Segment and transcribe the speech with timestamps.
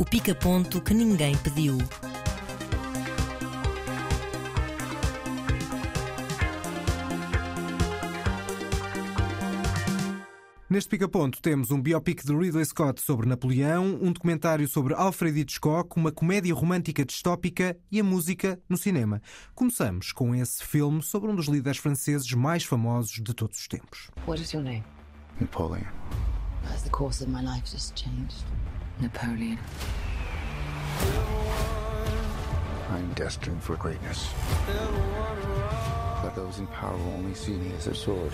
[0.00, 1.78] O pica-ponto que ninguém pediu.
[10.72, 15.98] Neste pica-ponto temos um biopic de Ridley Scott sobre Napoleão, um documentário sobre Alfred Hitchcock,
[15.98, 19.20] uma comédia romântica distópica e a música no cinema.
[19.54, 24.10] Começamos com esse filme sobre um dos líderes franceses mais famosos de todos os tempos.
[24.26, 24.82] What is your name?
[25.42, 25.88] Napoleon.
[26.68, 28.44] Has the course of my life just changed?
[29.00, 29.58] Napoleon.
[32.90, 34.32] I'm destined for greatness.
[36.22, 38.32] But those in power will only see me as a sword.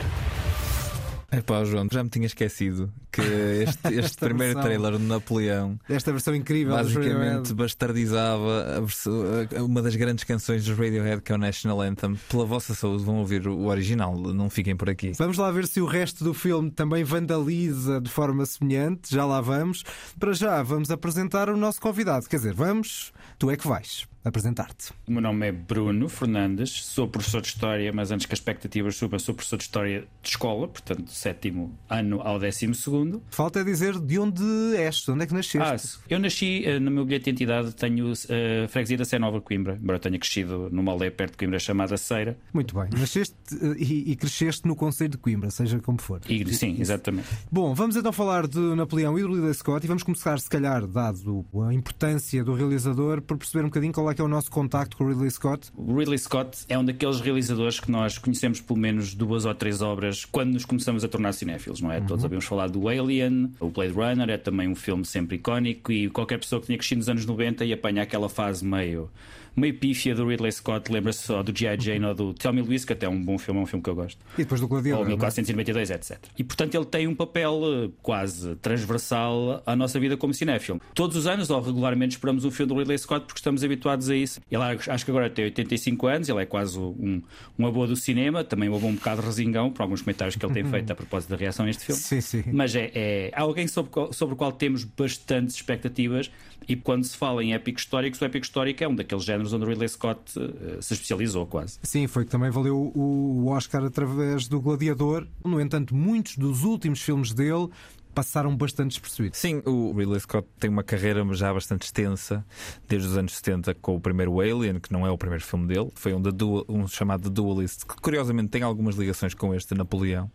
[1.31, 4.63] Epá, João, já me tinha esquecido que este, este primeiro versão.
[4.63, 11.21] trailer de Napoleão Esta versão incrível basicamente bastardizava a- uma das grandes canções dos Radiohead,
[11.23, 12.15] que é o National Anthem.
[12.31, 15.13] Pela vossa saúde, vão ouvir o original, não fiquem por aqui.
[15.19, 19.15] Vamos lá ver se o resto do filme também vandaliza de forma semelhante.
[19.15, 19.85] Já lá vamos.
[20.19, 22.27] Para já, vamos apresentar o nosso convidado.
[22.29, 24.93] Quer dizer, vamos, tu é que vais apresentar-te.
[25.07, 28.97] O meu nome é Bruno Fernandes, sou professor de História, mas antes que as expectativas
[28.97, 33.23] subam, sou professor de História de escola, portanto, sétimo ano ao décimo segundo.
[33.31, 34.43] Falta é dizer de onde
[34.77, 35.99] és, de onde é que nasceste.
[35.99, 39.41] Ah, eu nasci, eh, no meu bilhete de identidade, tenho a freguesia da Sé Nova
[39.41, 42.37] Coimbra, embora eu tenha crescido numa aldeia perto de Coimbra chamada Ceira.
[42.53, 42.89] Muito bem.
[42.93, 46.21] Nasceste eh, e, e cresceste no Conselho de Coimbra, seja como for.
[46.29, 47.29] E, sim, exatamente.
[47.51, 50.87] Bom, vamos então falar de Napoleão e do Ridley Scott e vamos começar, se calhar,
[50.87, 54.51] dado a importância do realizador, por perceber um bocadinho qual é que é o nosso
[54.51, 55.71] contacto com o Ridley Scott.
[55.77, 59.83] O Ridley Scott é um daqueles realizadores que nós conhecemos pelo menos duas ou três
[59.83, 62.01] obras quando nos começamos a tornar cinéfilos, não é?
[62.01, 66.09] Todos ouvimos falar do Alien, o Blade Runner é também um filme sempre icónico e
[66.11, 69.11] qualquer pessoa que tinha crescido nos anos 90 e apanha aquela fase meio,
[69.59, 71.79] meio pífia do Ridley Scott, lembra-se só do G.I.
[71.81, 73.83] Jane ou do Tell Me Louise, que até é um bom filme, é um filme
[73.83, 74.19] que eu gosto.
[74.35, 75.01] E depois do Gladiador.
[75.01, 75.17] Ou não é?
[75.17, 76.19] 1492, etc.
[76.39, 80.81] E portanto ele tem um papel eh, quase transversal à nossa vida como cinéfilo.
[80.95, 84.17] Todos os anos, ou regularmente, esperamos um filme do Ridley Scott porque estamos habituados a
[84.17, 84.41] isso.
[84.51, 87.23] Ele acho que agora tem 85 anos, ele é quase um,
[87.57, 90.55] uma boa do cinema, também uma boa um bocado resingão por alguns comentários que ele
[90.55, 92.01] tem feito a propósito da reação a este filme.
[92.01, 92.45] Sim, sim.
[92.53, 96.31] Mas é, é alguém sobre, sobre o qual temos bastantes expectativas
[96.69, 99.65] e quando se fala em épico históricos, o épico histórico é um daqueles géneros onde
[99.65, 101.79] Ridley Scott eh, se especializou quase.
[101.83, 105.27] Sim, foi que também valeu o Oscar através do Gladiador.
[105.43, 107.71] No entanto, muitos dos últimos filmes dele
[108.19, 109.39] passaram bastante despercebidos.
[109.39, 112.45] Sim, o Ridley Scott tem uma carreira já bastante extensa,
[112.89, 115.89] desde os anos 70 com o primeiro Alien, que não é o primeiro filme dele,
[115.95, 119.73] foi um, de Dual- um chamado The Duelist, que curiosamente tem algumas ligações com este
[119.73, 120.29] Napoleão.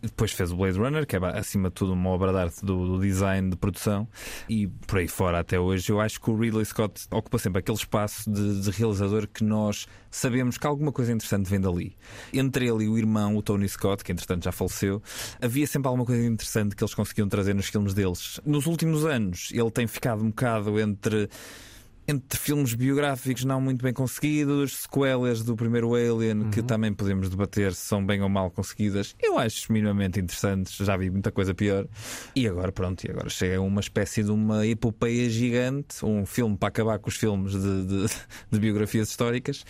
[0.00, 2.96] Depois fez o Blade Runner, que é acima de tudo uma obra de arte do,
[2.96, 4.08] do design de produção,
[4.48, 5.92] e por aí fora até hoje.
[5.92, 9.86] Eu acho que o Ridley Scott ocupa sempre aquele espaço de, de realizador que nós
[10.16, 11.96] sabemos que alguma coisa interessante vem dali.
[12.32, 15.02] Entre ele e o irmão, o Tony Scott, que entretanto já faleceu,
[15.40, 18.40] havia sempre alguma coisa interessante que eles conseguiam trazer nos filmes deles.
[18.44, 21.28] Nos últimos anos, ele tem ficado um bocado entre.
[22.08, 27.74] Entre filmes biográficos não muito bem conseguidos, sequelas do primeiro Alien, que também podemos debater
[27.74, 31.84] se são bem ou mal conseguidas, eu acho minimamente interessantes, já vi muita coisa pior.
[32.36, 36.68] E agora, pronto, e agora chega uma espécie de uma epopeia gigante, um filme para
[36.68, 38.06] acabar com os filmes de, de-
[38.52, 39.64] de biografias históricas.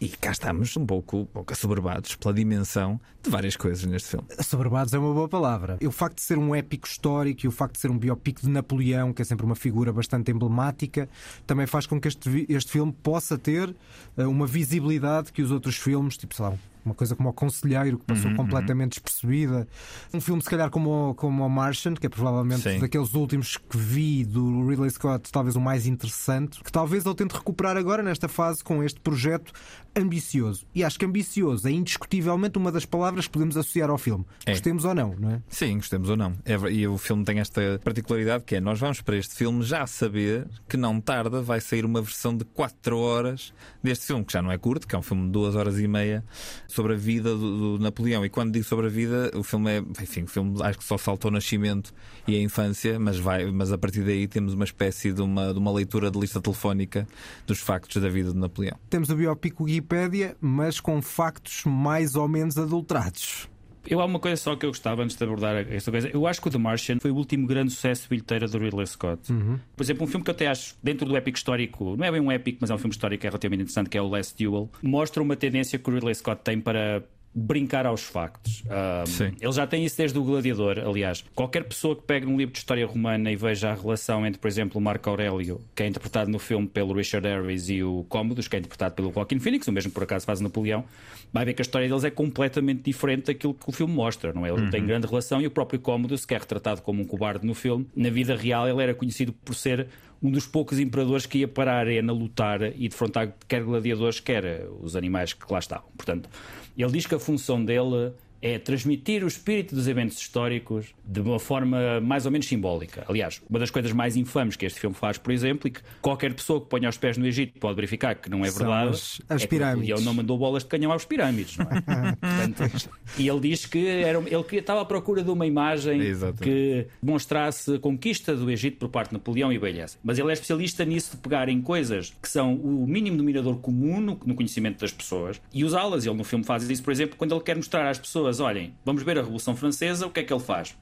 [0.00, 4.26] E cá estamos um pouco, um pouco assoberbados pela dimensão de várias coisas neste filme.
[4.42, 5.76] Soberbados é uma boa palavra.
[5.78, 8.40] E o facto de ser um épico histórico e o facto de ser um biopic
[8.40, 11.06] de Napoleão, que é sempre uma figura bastante emblemática,
[11.46, 13.76] também faz com que este, este filme possa ter
[14.16, 16.54] eh, uma visibilidade que os outros filmes, tipo, sei lá,
[16.84, 19.66] uma coisa como o Conselheiro, que passou completamente despercebida.
[20.14, 22.78] Um filme, se calhar, como, o- como o Martian, que é provavelmente Sim.
[22.78, 27.34] daqueles últimos que vi do Ridley Scott, talvez o mais interessante, que talvez ele tente
[27.34, 29.52] recuperar agora nesta fase com este projeto
[29.96, 30.64] ambicioso.
[30.74, 34.24] E acho que ambicioso é indiscutivelmente uma das palavras que podemos associar ao filme.
[34.46, 34.52] É.
[34.52, 35.42] Gostemos ou não, não é?
[35.48, 36.32] Sim, gostemos ou não.
[36.44, 39.82] É e o filme tem esta particularidade que é: nós vamos para este filme já
[39.82, 43.52] a saber que não tarda vai sair uma versão de 4 horas
[43.82, 45.88] deste filme, que já não é curto, que é um filme de 2 horas e
[45.88, 46.24] meia
[46.72, 48.24] sobre a vida do, do Napoleão.
[48.24, 50.96] E quando digo sobre a vida, o filme é, enfim, o filme acho que só
[50.96, 51.92] salta o nascimento
[52.26, 55.58] e a infância, mas, vai, mas a partir daí temos uma espécie de uma, de
[55.58, 57.06] uma leitura de lista telefónica
[57.46, 58.76] dos factos da vida de Napoleão.
[58.88, 63.48] Temos o biopic Wikipédia, mas com factos mais ou menos adulterados.
[63.86, 66.08] Eu há uma coisa só que eu gostava antes de abordar esta coisa.
[66.08, 69.32] Eu acho que o The Martian foi o último grande sucesso bilheteiro do Ridley Scott.
[69.76, 72.20] Por exemplo, um filme que eu até acho, dentro do épico histórico, não é bem
[72.20, 74.42] um épico, mas é um filme histórico que é relativamente interessante, que é o Last
[74.42, 78.64] Duel, mostra uma tendência que o Ridley Scott tem para brincar aos factos.
[78.66, 81.24] Um, ele já tem isso desde o Gladiador, aliás.
[81.34, 84.48] Qualquer pessoa que pegue num livro de história romana e veja a relação entre, por
[84.48, 88.48] exemplo, o Marco Aurélio, que é interpretado no filme pelo Richard Harris, e o Commodus,
[88.48, 90.84] que é interpretado pelo Joaquin Phoenix, o mesmo por acaso faz Napoleão,
[91.32, 94.32] vai ver que a história deles é completamente diferente daquilo que o filme mostra.
[94.32, 94.50] Não é?
[94.50, 97.46] Eles não têm grande relação e o próprio Commodus, que é retratado como um cobarde
[97.46, 99.86] no filme, na vida real ele era conhecido por ser
[100.22, 104.66] um dos poucos imperadores que ia para a arena lutar e defrontar quer gladiadores, quer
[104.80, 105.88] os animais que lá estavam.
[105.96, 106.28] Portanto,
[106.76, 111.38] ele diz que a função dele é transmitir o espírito dos eventos históricos de uma
[111.38, 113.04] forma mais ou menos simbólica.
[113.08, 116.32] Aliás, uma das coisas mais infames que este filme faz, por exemplo, e que qualquer
[116.34, 119.42] pessoa que ponha os pés no Egito pode verificar que não é verdade, as- as
[119.42, 119.88] é pirâmides.
[119.88, 121.80] Napoleão não mandou bolas de canhão às pirâmides, não é?
[122.20, 126.42] Portanto, e ele diz que era, ele estava à procura de uma imagem Exatamente.
[126.42, 129.98] que demonstrasse a conquista do Egito por parte de Napoleão e Beleza.
[130.02, 134.00] Mas ele é especialista nisso de pegar em coisas que são o mínimo denominador comum
[134.00, 136.06] no, no conhecimento das pessoas e usá-las.
[136.06, 139.02] Ele no filme faz isso, por exemplo, quando ele quer mostrar às pessoas: olhem, vamos
[139.02, 140.76] ver a Revolução Francesa, o que é que ele faz?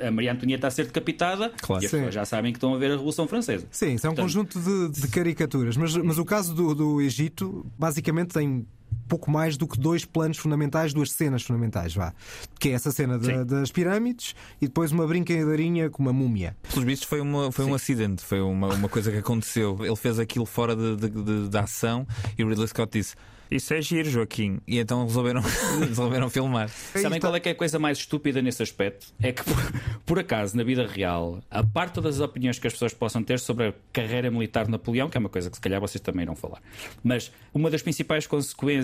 [0.00, 1.82] A, a Maria Antonieta a ser decapitada Claro.
[1.82, 3.68] e as pessoas já sabem que estão a ver a Revolução Francesa.
[3.70, 5.76] Sim, isso é um Portanto- conjunto de, de caricaturas.
[5.76, 8.66] Mas, mas o caso do, do Egito, basicamente, tem
[9.08, 12.12] pouco mais do que dois planos fundamentais, duas cenas fundamentais, vá.
[12.58, 16.56] Que é essa cena da- das pirâmides e depois uma brincadeirinha com uma múmia.
[16.70, 19.78] Pelos vistos, foi, uma, foi um acidente, foi uma, uma coisa que aconteceu.
[19.84, 22.06] Ele fez aquilo fora de, de, de- de ação
[22.38, 23.14] e o Ridley Scott disse:
[23.50, 24.60] Isso é giro, Joaquim.
[24.66, 25.42] E então resolveram,
[25.80, 26.70] resolveram filmar.
[26.94, 29.12] Aí Sabem qual é que é a coisa mais estúpida nesse aspecto?
[29.20, 29.72] É que, por,
[30.06, 33.40] por acaso, na vida real, a parte todas as opiniões que as pessoas possam ter
[33.40, 36.22] sobre a carreira militar de Napoleão, que é uma coisa que se calhar vocês também
[36.22, 36.60] irão falar,
[37.02, 38.79] mas uma das principais consequências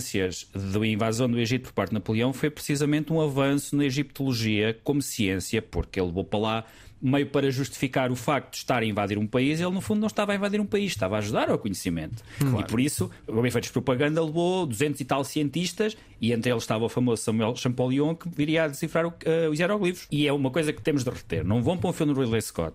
[0.54, 5.00] da invasão do Egito por parte de Napoleão foi precisamente um avanço na egiptologia como
[5.02, 6.64] ciência, porque ele levou para lá
[7.00, 10.06] meio para justificar o facto de estar a invadir um país, ele no fundo não
[10.06, 12.22] estava a invadir um país, estava a ajudar ao conhecimento.
[12.58, 16.62] E por isso, o efeitos de propaganda levou 200 e tal cientistas, e entre eles
[16.62, 20.08] estava o famoso Samuel Champollion, que viria a decifrar o- eh, os hieróglifos.
[20.10, 21.44] E é uma coisa que temos de reter.
[21.44, 22.74] Não vão para um filme do Ridley Scott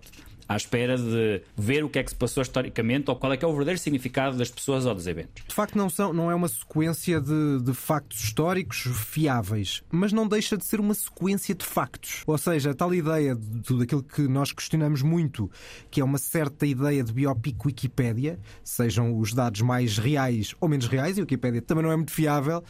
[0.52, 3.44] à espera de ver o que é que se passou historicamente ou qual é que
[3.44, 5.44] é o verdadeiro significado das pessoas ou dos eventos.
[5.46, 10.26] De facto, não, são, não é uma sequência de, de factos históricos fiáveis, mas não
[10.26, 12.22] deixa de ser uma sequência de factos.
[12.26, 15.50] Ou seja, a tal ideia de tudo aquilo que nós questionamos muito,
[15.90, 20.86] que é uma certa ideia de biopic Wikipédia, sejam os dados mais reais ou menos
[20.86, 22.62] reais, e a Wikipédia também não é muito fiável,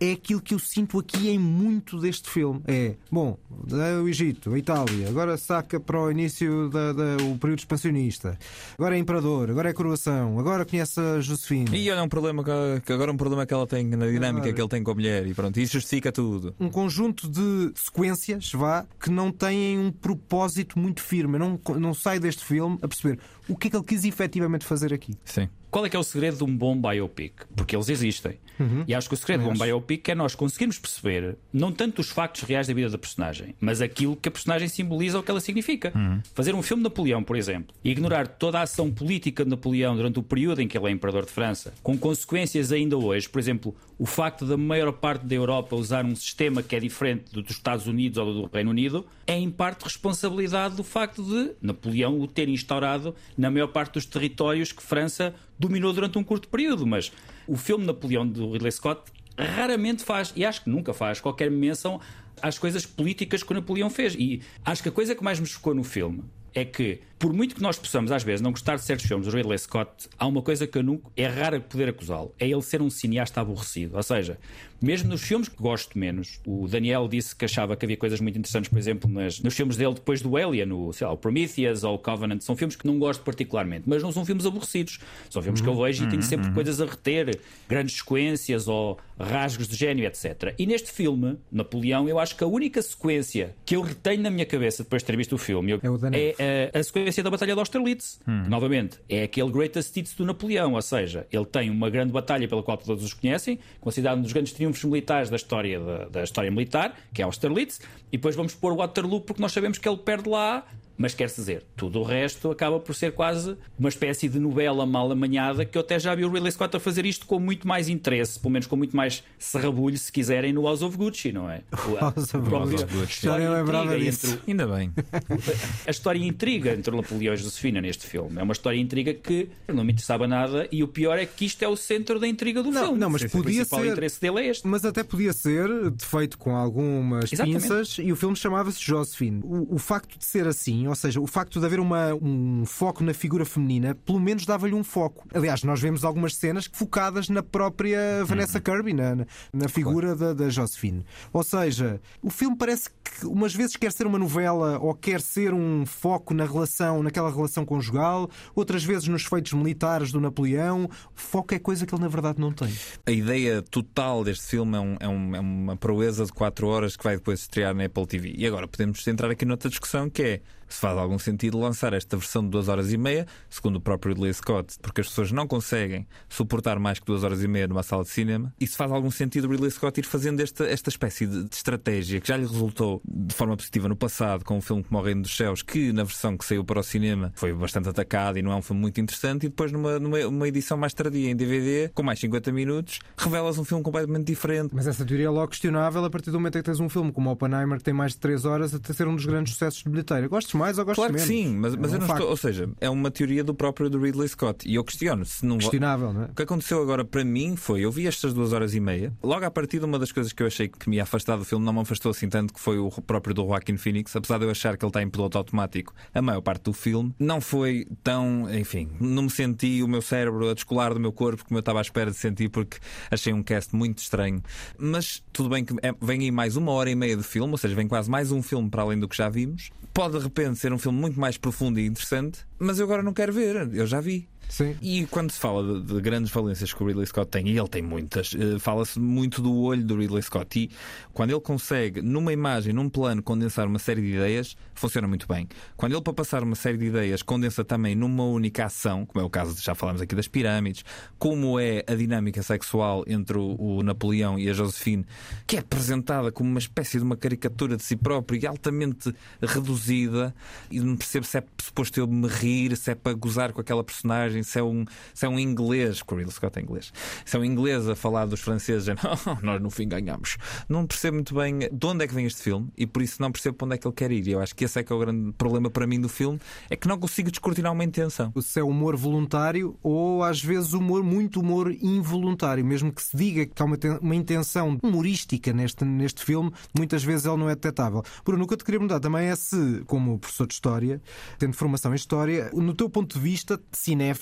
[0.00, 2.60] é aquilo que eu sinto aqui em muito deste filme.
[2.66, 3.38] É, bom,
[3.72, 8.38] é o Egito, a Itália, agora saca para o início da, da- o período expansionista,
[8.78, 11.76] agora é imperador, agora é coroação, agora conhece a Josefina.
[11.76, 14.54] E olha um problema que, que agora um problema que ela tem na dinâmica Claro.
[14.54, 16.54] que ele tem com a mulher e pronto, isso justifica tudo.
[16.58, 21.34] um conjunto de sequências, vá, que não têm um propósito muito firme.
[21.36, 24.64] Eu não, não saio deste filme a perceber o que é que ele quis efetivamente
[24.64, 25.14] fazer aqui.
[25.24, 25.48] Sim.
[25.70, 27.32] Qual é que é o segredo de um bom biopic?
[27.54, 28.38] Porque eles existem.
[28.86, 32.10] E acho que o segredo de um biopic é nós conseguirmos perceber não tanto os
[32.10, 35.40] factos reais da vida da personagem, mas aquilo que a personagem simboliza ou que ela
[35.40, 35.92] significa.
[36.34, 39.96] Fazer um filme de Napoleão, por exemplo, e ignorar toda a ação política de Napoleão
[39.96, 43.38] durante o período em que ele é imperador de França, com consequências ainda hoje, por
[43.38, 47.42] exemplo, o facto da maior parte da Europa usar um sistema que é diferente do
[47.48, 52.20] dos Estados Unidos ou do Reino Unido, é em parte responsabilidade do facto de Napoleão
[52.20, 56.86] o ter instaurado na maior parte dos territórios que França dominou durante um curto período.
[56.86, 57.12] Mas
[57.46, 59.02] o filme Napoleão do Ridley Scott
[59.36, 62.00] raramente faz, e acho que nunca faz, qualquer menção
[62.42, 64.14] às coisas políticas que o Napoleão fez.
[64.14, 66.24] E acho que a coisa que mais me chocou no filme
[66.54, 69.34] é que, por muito que nós possamos, às vezes, não gostar de certos filmes do
[69.34, 71.10] Ridley Scott, há uma coisa que eu nunca.
[71.16, 73.96] é raro poder acusá-lo: é ele ser um cineasta aborrecido.
[73.96, 74.38] Ou seja,
[74.80, 78.38] mesmo nos filmes que gosto menos, o Daniel disse que achava que havia coisas muito
[78.38, 81.82] interessantes, por exemplo, nas- nos filmes dele depois do Alien, o, sei lá, o Prometheus
[81.82, 85.00] ou o Covenant, são filmes que não gosto particularmente, mas não são filmes aborrecidos.
[85.28, 89.66] São filmes que eu vejo e tenho sempre coisas a reter, grandes sequências ou rasgos
[89.66, 90.54] de gênio, etc.
[90.56, 94.46] E neste filme, Napoleão, eu acho que a única sequência que eu retenho na minha
[94.46, 95.72] cabeça depois de ter visto o filme
[96.16, 98.20] É é a, a sequência da Batalha de Austerlitz.
[98.24, 102.46] que, novamente, é aquele greatest hits do Napoleão, ou seja, ele tem uma grande batalha
[102.48, 106.24] pela qual todos os conhecem, considerado um dos grandes triunfos militares da história, da, da
[106.24, 107.80] história militar, que é Austerlitz,
[108.12, 110.64] e depois vamos pôr Waterloo porque nós sabemos que ele perde lá.
[110.98, 115.10] Mas quer-se dizer, tudo o resto acaba por ser quase uma espécie de novela mal
[115.12, 117.88] amanhada que eu até já vi o Ridley Scott a fazer isto com muito mais
[117.88, 121.62] interesse, pelo menos com muito mais serrabulho, se quiserem, no House of Gucci, não é?
[121.88, 123.12] O- House of Gucci.
[123.12, 124.26] história Já nem lembrava disso.
[124.26, 124.92] entre o- Ainda bem.
[125.86, 128.38] a história intriga entre Napoleão e Josefina neste filme.
[128.38, 131.62] É uma história intriga que não me interessava nada e o pior é que isto
[131.62, 132.98] é o centro da intriga do Não, filme.
[132.98, 133.92] não, mas o podia principal ser.
[133.92, 134.66] interesse dele é este.
[134.66, 137.62] Mas até podia ser feito com algumas Exatamente.
[137.62, 139.40] pinças e o filme chamava-se Josephine.
[139.44, 143.02] O, o facto de ser assim, Ou seja, o facto de haver uma, um foco
[143.04, 145.26] na figura feminina, pelo menos dava-lhe um foco.
[145.34, 149.14] Aliás, nós vemos algumas cenas focadas na própria Vanessa Kirby, na,
[149.52, 151.04] na- figura da, da Josephine.
[151.32, 155.52] Ou seja, o filme parece que umas vezes quer ser uma novela ou quer ser
[155.52, 160.84] um foco na relação, naquela relação conjugal, outras vezes nos feitos militares do Napoleão.
[160.84, 162.72] O foco é coisa que ele na verdade não tem.
[163.06, 166.96] A ideia total deste filme é, um- é um- é uma proeza de 4 horas
[166.96, 168.34] que vai depois estrear na Apple TV.
[168.36, 172.16] E agora podemos entrar aqui noutra discussão que é se faz algum sentido lançar esta
[172.16, 175.46] versão de 2 horas e meia, segundo o próprio Ridley Scott, porque as pessoas não
[175.46, 178.52] conseguem suportar mais que 2 horas e meia numa sala de cinema.
[178.60, 182.20] E se faz algum sentido Ridley Scott ir fazendo esta, esta espécie de, de estratégia
[182.20, 185.36] que já lhe resultou de forma positiva no passado com o filme como Reino dos
[185.36, 188.56] Céus, que na versão que saiu para o cinema foi bastante atacado e não é
[188.56, 192.02] um filme muito interessante, e depois numa, numa uma edição mais tardia em DVD, com
[192.02, 194.74] mais 50 minutos, revelas um filme completamente diferente.
[194.74, 197.12] Mas essa teoria é logo questionável a partir do momento em que tens um filme
[197.12, 199.88] como Oppenheimer que tem mais de 3 horas a ser um dos grandes sucessos de
[199.88, 200.28] bilheteira.
[200.28, 201.28] Gostes mais ou gostes Claro que menos?
[201.34, 202.18] sim, mas, mas É eu um não facto.
[202.20, 202.30] estou.
[202.30, 204.68] Ou seja, é uma teoria do próprio do Ridley Scott.
[204.68, 205.58] E eu questiono se não.
[205.58, 206.26] Questionável, não é?
[206.26, 209.44] O que aconteceu agora para mim foi, eu vi estas duas horas e meia, logo
[209.44, 211.64] a partir de uma das coisas que eu achei que me ia afastar do filme,
[211.64, 214.50] não me afastou assim tanto, que foi o próprio do Joaquin Phoenix, apesar de eu
[214.50, 218.46] achar que ele está em piloto automático a maior parte do filme, não foi tão,
[218.54, 221.78] enfim, não me senti o meu cérebro a descolar do meu corpo como eu estava
[221.78, 222.78] à espera de sentir, porque
[223.10, 224.42] achei um cast muito estranho.
[224.78, 227.58] Mas tudo bem que é- vem aí mais uma hora e meia de filme, ou
[227.58, 229.70] seja, vem quase mais um filme para além do que já vimos.
[229.92, 233.12] Pode de repente ser um filme muito mais profundo e interessante, mas eu agora não
[233.12, 234.28] quero ver, eu já vi.
[234.48, 234.74] Sim.
[234.80, 237.68] E quando se fala de, de grandes valências que o Ridley Scott tem, e ele
[237.68, 240.58] tem muitas, eh, fala-se muito do olho do Ridley Scott.
[240.58, 240.70] E
[241.12, 245.46] quando ele consegue, numa imagem, num plano, condensar uma série de ideias, funciona muito bem.
[245.76, 249.26] Quando ele, para passar uma série de ideias, condensa também numa única ação, como é
[249.26, 250.84] o caso, de- já falámos aqui das pirâmides,
[251.18, 255.04] como é a dinâmica sexual entre o, o Napoleão e a Josephine,
[255.46, 259.12] que é apresentada como uma espécie de uma caricatura de si próprio e altamente
[259.42, 260.34] reduzida,
[260.70, 263.82] e não percebo se é suposto eu me rir, se é para gozar com aquela
[263.84, 266.92] personagem, se é um, se é um inglês, Ridley Scott é inglês,
[267.24, 270.36] se é um inglês a falar dos franceses, e, "Oh, nós no fim ganhamos.
[270.68, 273.30] Não percebo muito bem de onde é que vem este filme e por isso não
[273.30, 274.26] percebo para onde é que ele quer ir.
[274.26, 276.40] E eu acho que esse é que é o grande problema para mim do filme,
[276.70, 278.32] é que não consigo descortinar uma intenção.
[278.40, 283.46] Se é humor voluntário ou às vezes humor, muito humor involuntário, mesmo que se diga
[283.46, 288.02] que há uma, uma intenção humorística neste, neste filme, muitas vezes ele não é detectável.
[288.24, 291.00] Bruno, o que eu te queria perguntar também é se, como professor de História,
[291.38, 293.78] tendo formação em História, no teu ponto de vista de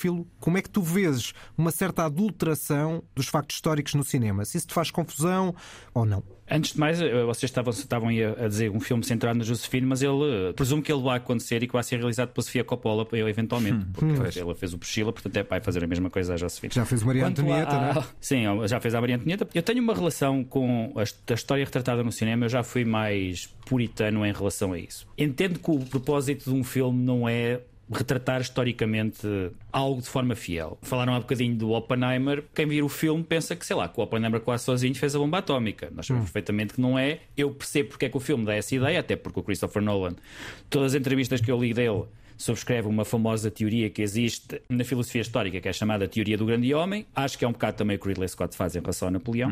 [0.07, 4.45] cinéfilo, como é que tu vês uma certa adulteração dos factos históricos no cinema?
[4.45, 5.55] Se isso te faz confusão
[5.95, 6.23] ou não?
[6.49, 9.45] Antes de mais, eh, vocês estavam, estavam aí a a dizer um filme centrado na
[9.45, 12.45] Josephine, mas ele eh, presumo que ele vai acontecer e que vai ser realizado pela
[12.45, 16.35] Sofia Coppola eventualmente, porque ela fez o Priscila, portanto é, vai fazer a mesma coisa
[16.35, 16.73] a Josephine.
[16.75, 18.05] Já fez Maria Quanto Antonieta, à- não é?
[18.21, 19.49] Sim, já fez a Maria Antonieta.
[19.53, 23.47] Eu tenho uma relação com a, a história retratada no cinema, eu já fui mais
[23.65, 25.07] puritano em relação a isso.
[25.19, 27.61] Entendo que o propósito de um filme não é
[27.93, 29.27] retratar historicamente
[29.73, 30.79] algo de forma fiel.
[30.83, 32.45] Falaram há bocadinho do Oppenheimer.
[32.55, 35.19] Quem vir o filme pensa que, sei lá, que o Oppenheimer quase sozinho fez a
[35.19, 35.89] bomba atómica.
[35.95, 37.21] Nós sabemos perfeitamente que não é.
[37.37, 40.17] Eu percebo porque é que o filme dá essa ideia, até porque o Christopher Nolan,
[40.69, 42.05] todas as entrevistas que eu li dele,
[42.37, 46.73] subscreve uma famosa teoria que existe na filosofia histórica, que é chamada Teoria do Grande
[46.75, 47.07] Homem.
[47.15, 49.51] Acho que é um bocado também o que Ridley Scott faz em relação ao Napoleão.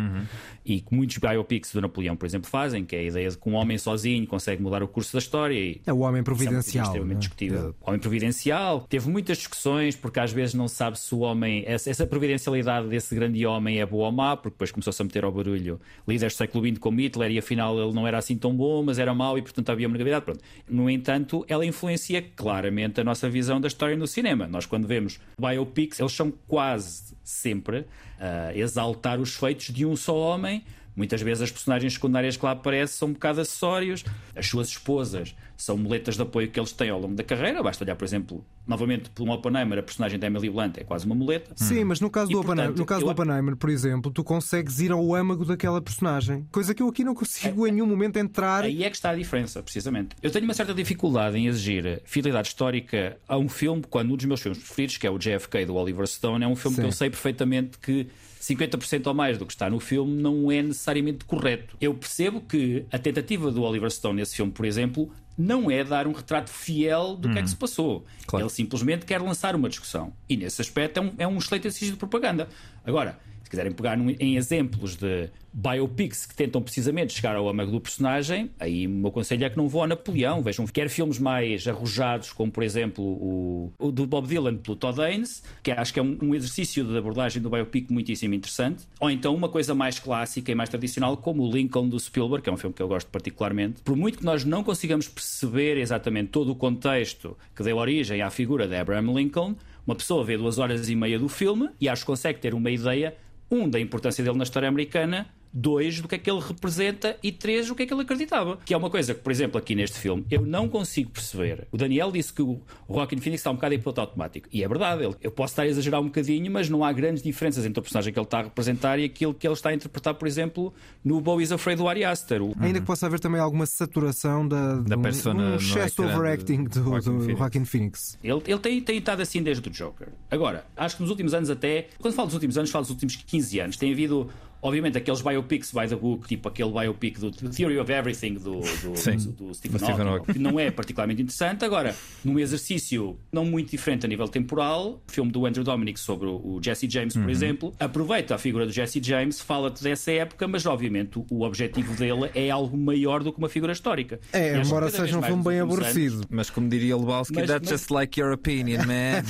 [0.64, 3.48] E que muitos biopics do Napoleão, por exemplo, fazem, que é a ideia de que
[3.48, 6.84] um homem sozinho consegue mudar o curso da história e É o homem é providencial.
[6.84, 7.20] extremamente não é?
[7.20, 7.74] discutível.
[7.80, 11.88] O homem providencial teve muitas discussões porque às vezes não sabe se o homem, essa,
[11.90, 15.32] essa providencialidade desse grande homem é boa ou má, porque depois começou-se a meter ao
[15.32, 18.82] barulho líderes do século XX como Hitler e afinal ele não era assim tão bom,
[18.82, 20.24] mas era mau e portanto havia uma gravidade.
[20.24, 20.40] Pronto.
[20.68, 24.46] No entanto, ela influencia claramente a nossa visão da história no cinema.
[24.46, 27.86] Nós, quando vemos biopics, eles são quase sempre
[28.18, 30.64] a exaltar os feitos de um só homem.
[30.96, 34.04] Muitas vezes as personagens secundárias que lá aparecem são um bocado acessórios.
[34.36, 37.62] As suas esposas são muletas de apoio que eles têm ao longo da carreira.
[37.62, 41.04] Basta olhar, por exemplo, novamente, por um Oppenheimer, a personagem da Emily Blunt é quase
[41.06, 41.52] uma muleta.
[41.56, 44.10] Sim, mas no caso, E, do, Oppenheimer, portanto, no caso eu- do Oppenheimer, por exemplo,
[44.12, 46.46] tu consegues ir ao âmago daquela personagem.
[46.52, 48.64] Coisa que eu aqui não consigo em nenhum momento entrar.
[48.64, 50.14] Aí é que está a diferença, precisamente.
[50.22, 54.26] Eu tenho uma certa dificuldade em exigir fidelidade histórica a um filme quando um dos
[54.26, 56.82] meus filmes preferidos, que é o JFK do Oliver Stone, é um filme Sim.
[56.82, 58.06] que eu sei perfeitamente que
[58.44, 61.76] 50% ou mais do que está no filme não é necessariamente correto.
[61.80, 66.06] Eu percebo que a tentativa do Oliver Stone nesse filme, por exemplo, não é dar
[66.06, 68.04] um retrato fiel do que é que se passou.
[68.26, 68.44] Claro.
[68.44, 70.12] Ele simplesmente quer lançar uma discussão.
[70.28, 72.48] E nesse aspecto é um, é um excelente exercício de propaganda.
[72.84, 73.18] Agora,
[73.54, 78.50] quiserem pegar num- em exemplos de biopics que tentam precisamente chegar ao âmago do personagem,
[78.58, 80.42] aí o meu conselho é que não vão a Napoleão.
[80.42, 85.00] Vejam, quer filmes mais arrojados, como por exemplo o, o do Bob Dylan pelo Todd
[85.00, 88.84] Haynes, que acho que é um, um exercício de abordagem do biopic muitíssimo interessante.
[88.98, 92.50] Ou então uma coisa mais clássica e mais tradicional, como o Lincoln do Spielberg, que
[92.50, 93.80] é um filme que eu gosto particularmente.
[93.82, 98.30] Por muito que nós não consigamos perceber exatamente todo o contexto que deu origem à
[98.30, 99.54] figura de Abraham Lincoln,
[99.86, 102.70] uma pessoa vê duas horas e meia do filme e acho que consegue ter uma
[102.70, 103.14] ideia,
[103.54, 107.30] um, da importância dele na história americana, dois, do que é que ele representa e
[107.30, 108.58] três, o que é que ele acreditava.
[108.64, 111.68] Que é uma coisa que, por exemplo, aqui neste filme, eu não consigo perceber.
[111.70, 114.48] O Daniel disse que o Joaquin Phoenix está um bocado em piloto automático.
[114.52, 117.22] E é verdade, ele- eu posso estar a exagerar um bocadinho, mas não há grandes
[117.22, 119.74] diferenças entre o personagem que ele está a representar e aquilo que ele está a
[119.74, 122.42] interpretar, por exemplo, no Bo is Afraid do Ari Aster.
[122.42, 126.64] O- Ainda que possa haver também alguma saturação da, Da um- persona um excesso overacting
[126.64, 127.38] do, Joaquin do Phoenix.
[127.38, 128.18] Joaquin Phoenix.
[128.24, 130.08] Ele, ele tem, tem estado assim desde o Joker.
[130.30, 133.16] Agora, acho que nos últimos anos até, quando falo dos últimos anos, falo dos últimos
[133.16, 134.28] 15 anos, tem havido,
[134.64, 138.60] obviamente, aqueles biopics by the book, tipo aquele biopic do The Theory of Everything do,
[138.60, 141.64] do, do, do Stephen, Hawking, que não é particularmente interessante.
[141.64, 141.94] Agora,
[142.24, 146.58] num exercício não muito diferente a nível temporal, o filme do Andrew Dominic sobre o,
[146.62, 147.22] Jesse James, Uhum.
[147.22, 151.94] por exemplo, aproveita a figura do Jesse James, fala-te dessa época, mas obviamente o, objetivo
[151.94, 154.18] dele é algo maior do que uma figura histórica.
[154.32, 156.26] É, embora seja um filme bem últimos anos- aborrecido.
[156.30, 159.22] Mas como diria Lebowski, Mas- that's mas- just like your opinion, man.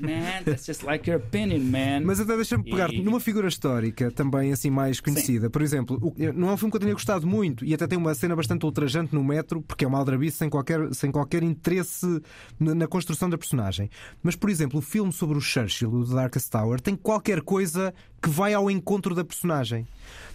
[0.00, 2.00] Man, that's just like your opinion, man.
[2.04, 5.48] Mas até deixa-me pegar E- numa figura histórica também assim mais conhecida.
[5.50, 7.98] Por exemplo, o- não é um filme que eu tenha gostado muito e até tem
[7.98, 12.20] uma cena bastante ultrajante no metro, porque é uma aldrabice sem qualquer, sem qualquer interesse
[12.58, 13.90] na, na construção da personagem.
[14.22, 17.92] Mas, por exemplo, o filme sobre o Churchill, o The Darkest Tower, tem qualquer coisa
[18.24, 19.86] que vai ao encontro da personagem.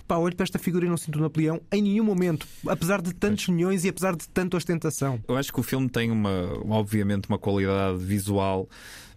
[0.08, 3.14] Pá, olho para esta figura e não sinto o Napoleão em nenhum momento, apesar de
[3.14, 5.20] tantos milhões e apesar de tanta ostentação.
[5.28, 8.68] Eu acho que o filme tem uma, obviamente, uma qualidade visual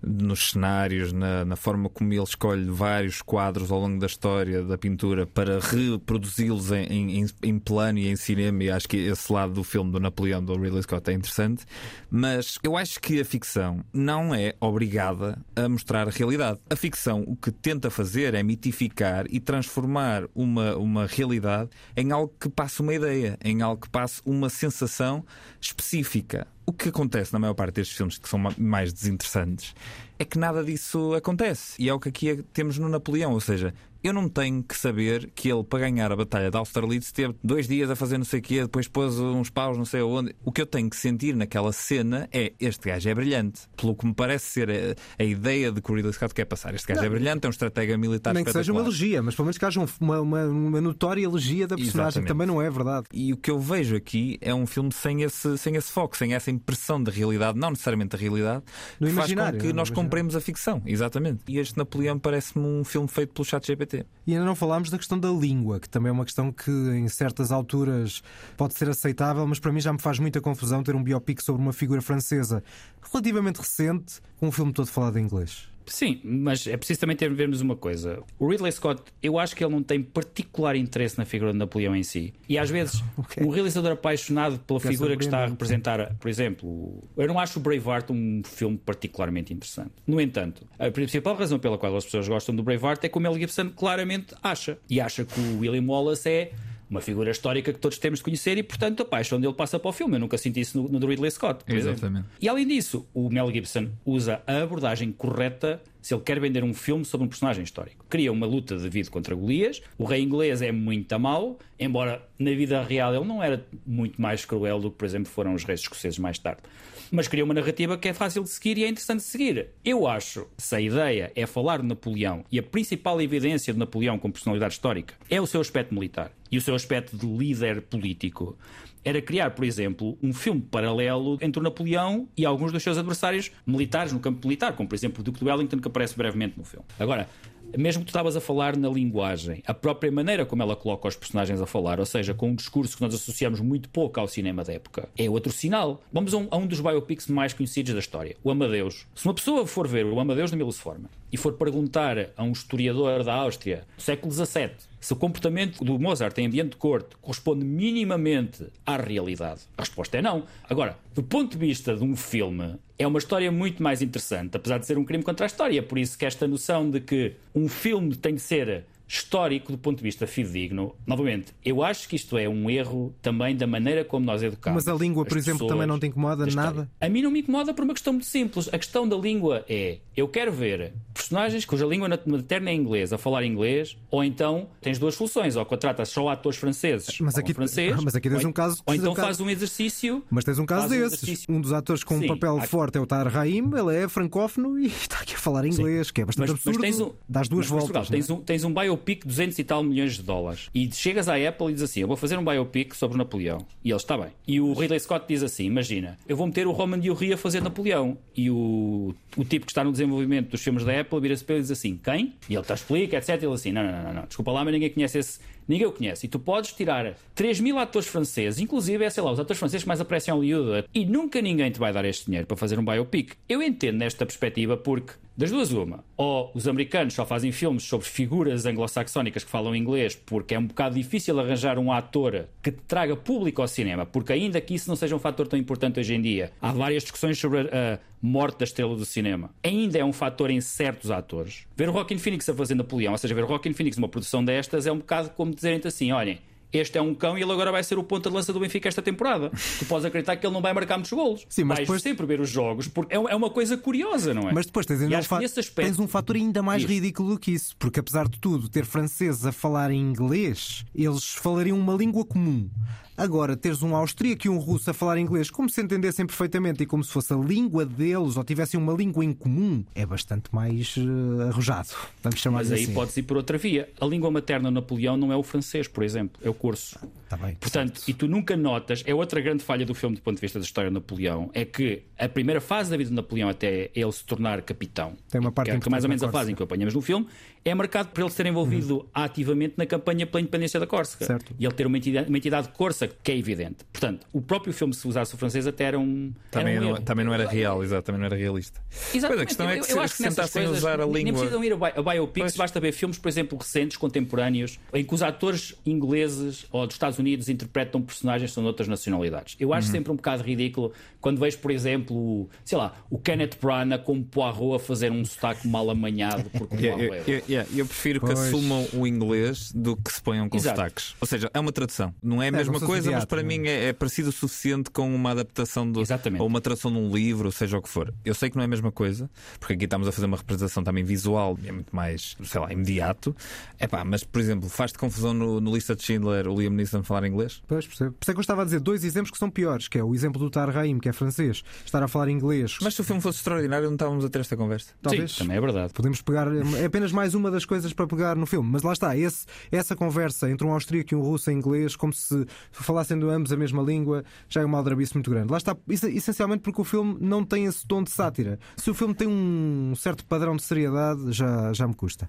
[0.05, 4.77] nos cenários, na, na forma como ele escolhe vários quadros ao longo da história da
[4.77, 8.65] pintura para reproduzi-los em, em, em plano e em cinema.
[8.65, 11.65] E acho que esse lado do filme do Napoleão do Ridley Scott é interessante.
[12.11, 16.59] Mas eu acho que a ficção não é obrigada a mostrar a realidade.
[16.69, 22.33] A ficção o que tenta fazer é mitificar e transformar uma, uma realidade em algo
[22.39, 25.25] que passe uma ideia, em algo que passe uma sensação
[25.61, 26.47] específica.
[26.65, 29.75] O que acontece na maior parte destes filmes que são ma- mais desinteressantes
[30.19, 31.75] é que nada disso acontece.
[31.83, 34.77] E é o que aqui é- temos no Napoleão, ou seja, eu não tenho que
[34.77, 38.25] saber que ele, para ganhar a batalha de Austerlitz, teve dois dias a fazer não
[38.25, 40.35] sei o quê, depois pôs uns paus não sei aonde.
[40.45, 43.63] O que eu tenho que sentir naquela cena é este gajo é brilhante.
[43.77, 46.75] Pelo que me parece ser a, a ideia de que o Ridley Scott quer passar.
[46.75, 49.47] Este gajo é brilhante, é um estratega militar Nem que seja uma elegia, mas pelo
[49.47, 52.27] menos que haja um- uma, uma, uma notória elegia da personagem, Exatamente.
[52.27, 53.07] que também não é verdade.
[53.13, 56.35] E o que eu vejo aqui é um filme sem esse, sem esse foco, sem
[56.35, 58.63] essa impressão de realidade, não necessariamente da realidade,
[59.01, 60.83] No que faz com que no nós compremos a ficção.
[60.87, 61.41] Exatamente.
[61.49, 64.07] E este Napoleão parece-me um filme feito pelo chat GPT.
[64.27, 67.09] E ainda não falámos da questão da língua, que também é uma questão que em
[67.09, 68.23] certas alturas
[68.57, 71.63] pode ser aceitável, mas para mim já me faz muita confusão ter um biopic sobre
[71.63, 72.63] uma figura francesa
[73.11, 75.72] relativamente recente com um filme todo falado em inglês.
[75.87, 78.23] Sim, mas é preciso também ter, vermos uma coisa.
[78.39, 81.95] O Ridley Scott, eu acho que ele não tem particular interesse na figura de Napoleão
[81.95, 82.33] em si.
[82.49, 83.45] E às vezes, Ok.
[83.45, 87.59] um realizador apaixonado pela Quer figura que está a representar, por exemplo, eu não acho
[87.59, 89.93] o Braveheart um filme particularmente interessante.
[90.07, 93.21] No entanto, a principal razão pela qual as pessoas gostam do Braveheart é que o
[93.21, 94.79] Mel Gibson claramente acha.
[94.89, 96.53] E acha que o William Wallace é
[96.93, 99.89] uma figura histórica que todos temos de conhecer e, portanto, a paixão dele passa para
[99.89, 100.17] o filme.
[100.17, 101.65] Eu nunca senti isso no, no Ridley Scott.
[101.65, 101.93] por exemplo.
[101.99, 102.27] Exatamente.
[102.41, 106.75] E além disso, o Mel Gibson usa a abordagem correta se ele quer vender um
[106.75, 108.05] filme sobre um personagem histórico.
[108.11, 109.81] Cria uma luta de David contra Golias.
[109.97, 114.45] O rei inglês é muito mau, embora na vida real ele não era muito mais
[114.45, 116.63] cruel do que, por exemplo, foram os reis escoceses mais tarde.
[117.11, 119.69] Mas cria uma narrativa que é fácil de seguir e é interessante de seguir.
[119.85, 124.19] Eu acho, se a ideia é falar de Napoleão e a principal evidência de Napoleão
[124.19, 128.57] como personalidade histórica é o seu aspecto militar e o seu aspecto de líder político,
[129.05, 133.51] era criar, por exemplo, um filme paralelo entre o Napoleão e alguns dos seus adversários
[133.67, 136.65] militares no campo militar, como por exemplo o Duque de Wellington, que aparece brevemente no
[136.65, 136.85] filme.
[136.99, 137.29] Agora,
[137.77, 141.17] mesmo que tu estavas a falar na linguagem, a própria maneira como ela coloca os
[141.17, 144.63] personagens a falar, ou seja, com um discurso que nós associamos muito pouco ao cinema
[144.63, 146.03] da época, é outro sinal.
[146.13, 149.07] Vamos a um, a um dos biopics mais conhecidos da história, o Amadeus.
[149.15, 152.53] Se uma pessoa for ver o Amadeus da Milos Forma e for perguntar a um
[152.53, 157.17] historiador da Áustria do século XVII se o comportamento do Mozart em ambiente de corte
[157.21, 160.45] corresponde minimamente à realidade, a resposta é não.
[160.71, 164.79] Agora, do ponto de vista de um filme, é uma história muito mais interessante, apesar
[164.79, 165.83] de ser um crime contra a história.
[165.83, 168.85] Por isso que esta noção de que um filme tem de ser
[169.17, 173.55] histórico do ponto de vista fidedigno, novamente, eu acho que isto é um erro também
[173.55, 174.85] da maneira como nós educamos.
[174.85, 176.91] Mas a língua, por exemplo, também não te incomoda nada?
[176.99, 178.69] A mim não me incomoda por uma questão muito simples.
[178.73, 183.19] A questão da língua é: eu quero ver personagens cuja língua materna é inglês, a
[183.19, 187.95] falar inglês, ou então tens duas soluções, ou contratas só atores franceses Mas aqui- francês,
[188.03, 190.23] mas aqui tens ou, um caso- ou um então caso- faz um exercício.
[190.31, 191.23] Mas tens um caso desses.
[191.23, 191.55] exercício.
[191.55, 194.09] Um dos atores com um Sim, papel há- forte é o Tar Rahim, ele é
[194.09, 196.81] francófono e está aqui a falar inglês, que é bastante Mas, mas absurdo.
[196.81, 198.11] tens um, Dás duas mas, Portugal, voltas.
[198.11, 198.21] não é?
[198.21, 198.73] tens, um, tens um
[199.03, 202.01] biopic de 200 e tal milhões de dólares e chegas à Apple e dizes assim:
[202.01, 203.67] Eu vou fazer um biopic sobre Napoleão.
[203.85, 204.29] E ele está bem.
[204.47, 207.61] E o Ridley Scott diz assim: Imagina, eu vou meter o Roman Diorri a fazer
[207.61, 208.17] Napoleão.
[208.37, 211.61] E o, o tipo que está no desenvolvimento dos filmes da Apple vira-se para ele
[211.61, 212.35] e diz assim: Quem?
[212.49, 213.31] E ele te explica, etc.
[213.31, 215.41] E ele assim: Não, não, não, não, desculpa lá, mas ninguém conhece esse.
[215.73, 216.27] Ninguém o conhece.
[216.27, 219.85] E tu podes tirar 3 mil atores franceses, inclusive, é, sei lá, os atores franceses
[219.85, 222.79] que mais aparecem em Hollywood, e nunca ninguém te vai dar este dinheiro para fazer
[222.79, 223.33] um biopic.
[223.49, 228.07] Eu entendo nesta perspectiva porque, das duas, uma, ou os americanos só fazem filmes sobre
[228.07, 233.17] figuras anglo-saxónicas que falam inglês porque é um bocado difícil arranjar um ator que traga
[233.17, 236.21] público ao cinema, porque ainda que isso não seja um fator tão importante hoje em
[236.21, 239.51] dia, há várias discussões sobre a, a morte da estrela do cinema.
[239.65, 241.67] Ainda é um fator em certos atores.
[241.77, 244.45] Ver o Joaquin Phoenix a fazer Napoleão, ou seja, ver o Joaquin Phoenix numa produção
[244.45, 246.39] destas é um bocado como dizerem-te assim, olhem,
[246.73, 248.89] este é um cão e ele agora vai ser o ponta de lança do Benfica
[248.89, 249.51] esta temporada.
[249.79, 251.45] Tu podes acreditar que ele não vai marcar muitos golos.
[251.49, 254.49] Sim, mas Vais depois- sempre ver os jogos, porque é é uma coisa curiosa, não
[254.49, 254.53] é?
[254.55, 257.51] Mas depois tens, ainda um fa- aspecto- tens um fator ainda mais ridículo do que
[257.51, 262.25] isso, porque apesar de tudo, ter franceses a falar em inglês, eles falariam uma língua
[262.25, 262.71] comum.
[263.17, 266.87] Agora, teres um austríaco e um russo a falar inglês como se entendessem perfeitamente e
[266.87, 270.95] como se fosse a língua deles ou tivessem uma língua em comum, é bastante mais
[270.97, 271.91] eh, arrojado.
[272.23, 272.95] Vamos chamar Mas aí assim.
[272.95, 273.89] podes ir por outra via.
[274.01, 276.99] A língua materna de Napoleão não é o francês, por exemplo, é o curso.
[277.29, 278.09] Tá bem, Portanto, certo.
[278.09, 280.65] e tu nunca notas, é outra grande falha do filme do ponto de vista da
[280.65, 284.25] história de Napoleão, é que a primeira fase da vida de Napoleão até ele se
[284.25, 286.95] tornar capitão, Tem uma parte que é mais ou menos a fase em que apanhamos
[286.95, 287.27] no filme,
[287.65, 291.25] é marcado por ele ser envolvido ativamente na campanha pela independência da Córsega.
[291.25, 291.55] Certo.
[291.59, 293.77] E ele ter uma entidade, uma entidade corsa, que é evidente.
[293.93, 296.33] Portanto, o próprio filme, se usasse o francês, até era um.
[296.51, 298.81] Também, era um não, também não era real, exato, também não era realista.
[299.15, 299.29] Exatamente.
[299.29, 301.33] Pois a questão é Eu- que eu se, acho se tentassem usar a Nem língua.
[301.41, 302.57] precisam ir a, bi- a biopics, Pois.
[302.57, 307.19] basta ver filmes, por exemplo, recentes, contemporâneos, em que os atores ingleses ou dos Estados
[307.19, 309.57] Unidos interpretam personagens que são de outras nacionalidades.
[309.61, 309.75] Eu Uhum.
[309.75, 314.25] acho sempre um bocado ridículo quando vejo, por exemplo, sei lá, o Kenneth Branagh como
[314.25, 317.52] Poirot a fazer um sotaque mal amanhado porque o Poirot é.
[317.53, 318.39] Yeah, eu prefiro que Pois.
[318.39, 320.77] assumam o inglês do que se ponham com Exato.
[320.77, 321.15] sotaques.
[321.21, 322.15] Ou seja, é uma tradução.
[322.23, 323.59] Não é a mesma se fosse coisa, mas para não é?
[323.59, 326.01] mim é, é parecido o suficiente com uma adaptação do,
[326.39, 328.13] ou uma tradução de um livro, seja o que for.
[328.25, 330.83] Eu sei que não é a mesma coisa, porque aqui estamos a fazer uma representação
[330.83, 333.35] também visual, é muito mais, sei lá, imediato.
[333.81, 337.27] Epá, mas, por exemplo, faz-te confusão no, no lista de Schindler o Liam Neeson falar
[337.27, 337.63] inglês?
[337.67, 338.13] Pois, percebo.
[338.13, 340.05] Por isso é que eu estava a dizer dois exemplos que são piores, que é
[340.05, 342.79] o exemplo do Tar Rahim, que é francês, estar a falar inglês.
[342.81, 344.93] Mas se o filme fosse extraordinário, não estávamos a ter esta conversa.
[345.03, 345.93] talvez Sim, também é verdade.
[345.93, 349.17] Podemos pegar, é apenas mais uma das coisas para pegar no filme, mas lá está,
[349.17, 353.27] esse, essa conversa entre um austríaco e um russo em inglês, como se falassem de
[353.27, 355.51] ambos a mesma língua, já é uma aldrabice muito grande.
[355.51, 358.59] Lá está, essencialmente porque o filme não tem esse tom de sátira.
[358.77, 362.29] Se o filme tem um certo padrão de seriedade, já, já me custa.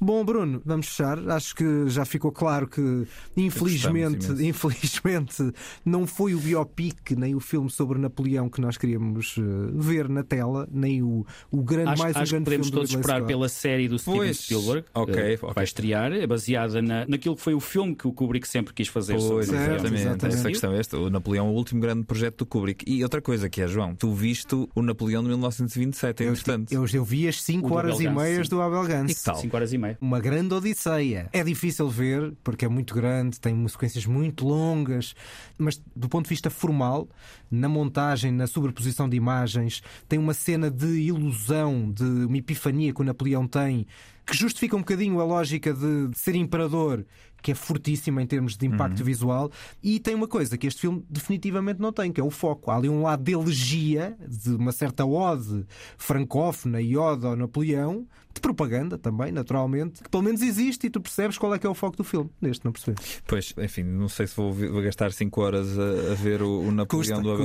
[0.00, 1.18] Bom, Bruno, vamos fechar.
[1.30, 5.52] Acho que já ficou claro que, infelizmente, infelizmente,
[5.84, 9.42] não foi o biopic nem o filme sobre Napoleão que nós queríamos eh,
[9.74, 12.70] ver na tela, nem o, o grande, Acho, mais um acho que grande podemos filme
[12.70, 15.52] do todos esperar pela série do Steven Pois, Spielberg, ok, eh, ok.
[15.54, 18.88] vai estrear, é baseada na, naquilo que foi o filme que o Kubrick sempre quis
[18.88, 19.46] fazer sobre Pois.
[19.46, 20.00] Certo, exatamente.
[20.02, 20.38] exatamente.
[20.38, 20.98] Essa questão é esta.
[20.98, 22.84] O Napoleão é o último grande projeto do Kubrick.
[22.90, 26.74] E outra coisa que é, João, tu viste o Napoleão de 1927, é Eu, importante.
[26.74, 28.84] eu, eu vi as O 5 do horas Abel e meias do Abel.
[29.08, 29.36] E tal?
[29.36, 29.98] 5 horas e meia.
[30.00, 31.28] Uma grande odisseia.
[31.32, 35.14] É difícil ver, porque é muito grande, tem sequências muito longas,
[35.58, 37.08] mas do ponto de vista formal,
[37.50, 43.00] na montagem, na sobreposição de imagens, tem uma cena de ilusão, de uma epifania que
[43.00, 43.86] o Napoleão tem,
[44.26, 47.06] que justifica um bocadinho a lógica de, ser imperador,
[47.42, 49.50] que é fortíssima em termos de impacto visual,
[49.82, 52.70] e tem uma coisa que este filme definitivamente não tem, que é o foco.
[52.70, 55.64] Há ali um lado de elegia, de uma certa ode
[55.96, 61.00] francófona e ode ao Napoleão, de propaganda também, naturalmente, que pelo menos existe e tu
[61.00, 62.30] percebes qual é que é o foco do filme.
[62.40, 62.96] Neste não percebi.
[63.26, 66.70] Pois, enfim, não sei se vou, vou gastar 5 horas a, a ver o, o
[66.72, 67.38] Napoleão Custa, do Abel.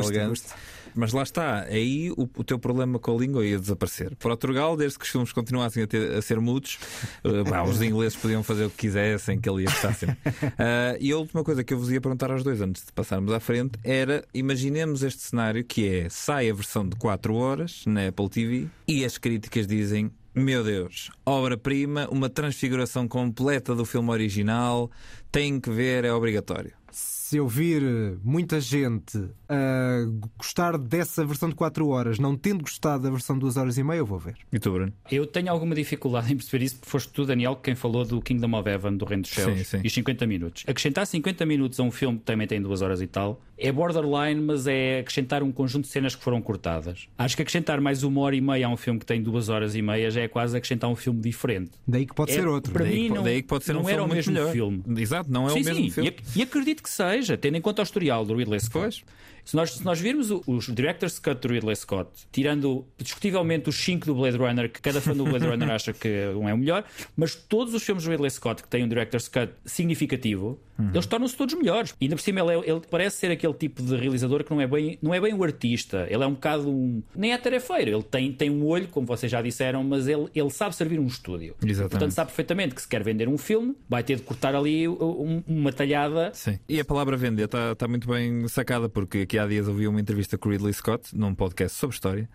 [0.93, 4.13] Mas lá está, aí o, o teu problema com a língua ia desaparecer.
[4.17, 6.77] Portugal, desde que os filmes continuassem a, ter- a ser mudos,
[7.23, 10.17] eh, pá, os ingleses podiam fazer o que quisessem, que ele ia gostar sempre.
[10.58, 13.34] Ah, e a última coisa que eu vos ia perguntar aos dois antes de passarmos
[13.34, 18.08] à frente era: imaginemos este cenário que é sai a versão de 4 horas na
[18.08, 20.12] Apple TV e as críticas dizem.
[20.34, 24.89] Meu Deus, obra-prima, uma transfiguração completa do filme original,
[25.30, 26.72] tem que ver, é obrigatório.
[26.89, 27.82] se eu vir
[28.24, 30.06] muita gente a
[30.38, 33.84] gostar dessa versão de 4 horas, não tendo gostado da versão de 2 horas e
[33.84, 34.36] meia, eu vou ver.
[34.52, 34.94] E tu, Bruno?
[35.12, 38.58] Eu tenho alguma dificuldade em perceber isso, porque foste tu, Daniel, quem falou do Kingdom
[38.58, 39.82] of Heaven, do Reino dos Céus, Sim, sim.
[39.84, 40.64] e os 50 minutos.
[40.66, 44.42] Acrescentar 50 minutos a um filme que também tem 2 horas e tal é borderline,
[44.42, 47.08] mas é acrescentar um conjunto de cenas que foram cortadas.
[47.16, 49.76] Acho que acrescentar mais uma hora e meia a um filme que tem 2 horas
[49.76, 51.70] e meia já é quase acrescentar um filme diferente.
[51.88, 52.74] Daí que pode É, ser outro.
[52.74, 54.34] para Daí, mim que- não- daí que pode ser não um era filme o mesmo
[54.34, 54.52] melhor.
[54.52, 54.84] filme.
[54.98, 55.90] Exato, não é sim, o mesmo sim.
[55.92, 56.16] filme.
[56.36, 59.04] E, e acredito que seja, tendo em conta o historial do Ridley Scott.
[59.04, 59.22] Pois.
[59.43, 64.06] Se nós, se nós virmos os Director's Cut do Ridley Scott, tirando discutivelmente os 5
[64.06, 66.84] do Blade Runner, que cada fã do Blade Runner acha que um é o melhor,
[67.15, 70.60] mas todos os filmes do Ridley Scott que têm um Director's Cut significativo,
[70.94, 71.94] eles tornam-se todos melhores.
[72.00, 74.62] E ainda por cima, ele, é- ele parece ser aquele tipo de realizador que não
[74.62, 77.02] é bem, não é bem o artista, ele é um bocado um.
[77.15, 80.50] Nem é tarefeiro, ele tem, tem um olho, como vocês já disseram, mas ele, ele
[80.50, 81.56] sabe servir um estúdio.
[81.63, 81.91] Exatamente.
[81.91, 85.44] Portanto, sabe perfeitamente que se quer vender um filme, vai ter de cortar ali um-
[85.48, 86.60] uma talhada Sim.
[86.67, 90.00] E a palavra vender está tá muito bem sacada, porque aqui há dias ouvi uma
[90.00, 92.30] entrevista com o Ridley Scott num podcast sobre história.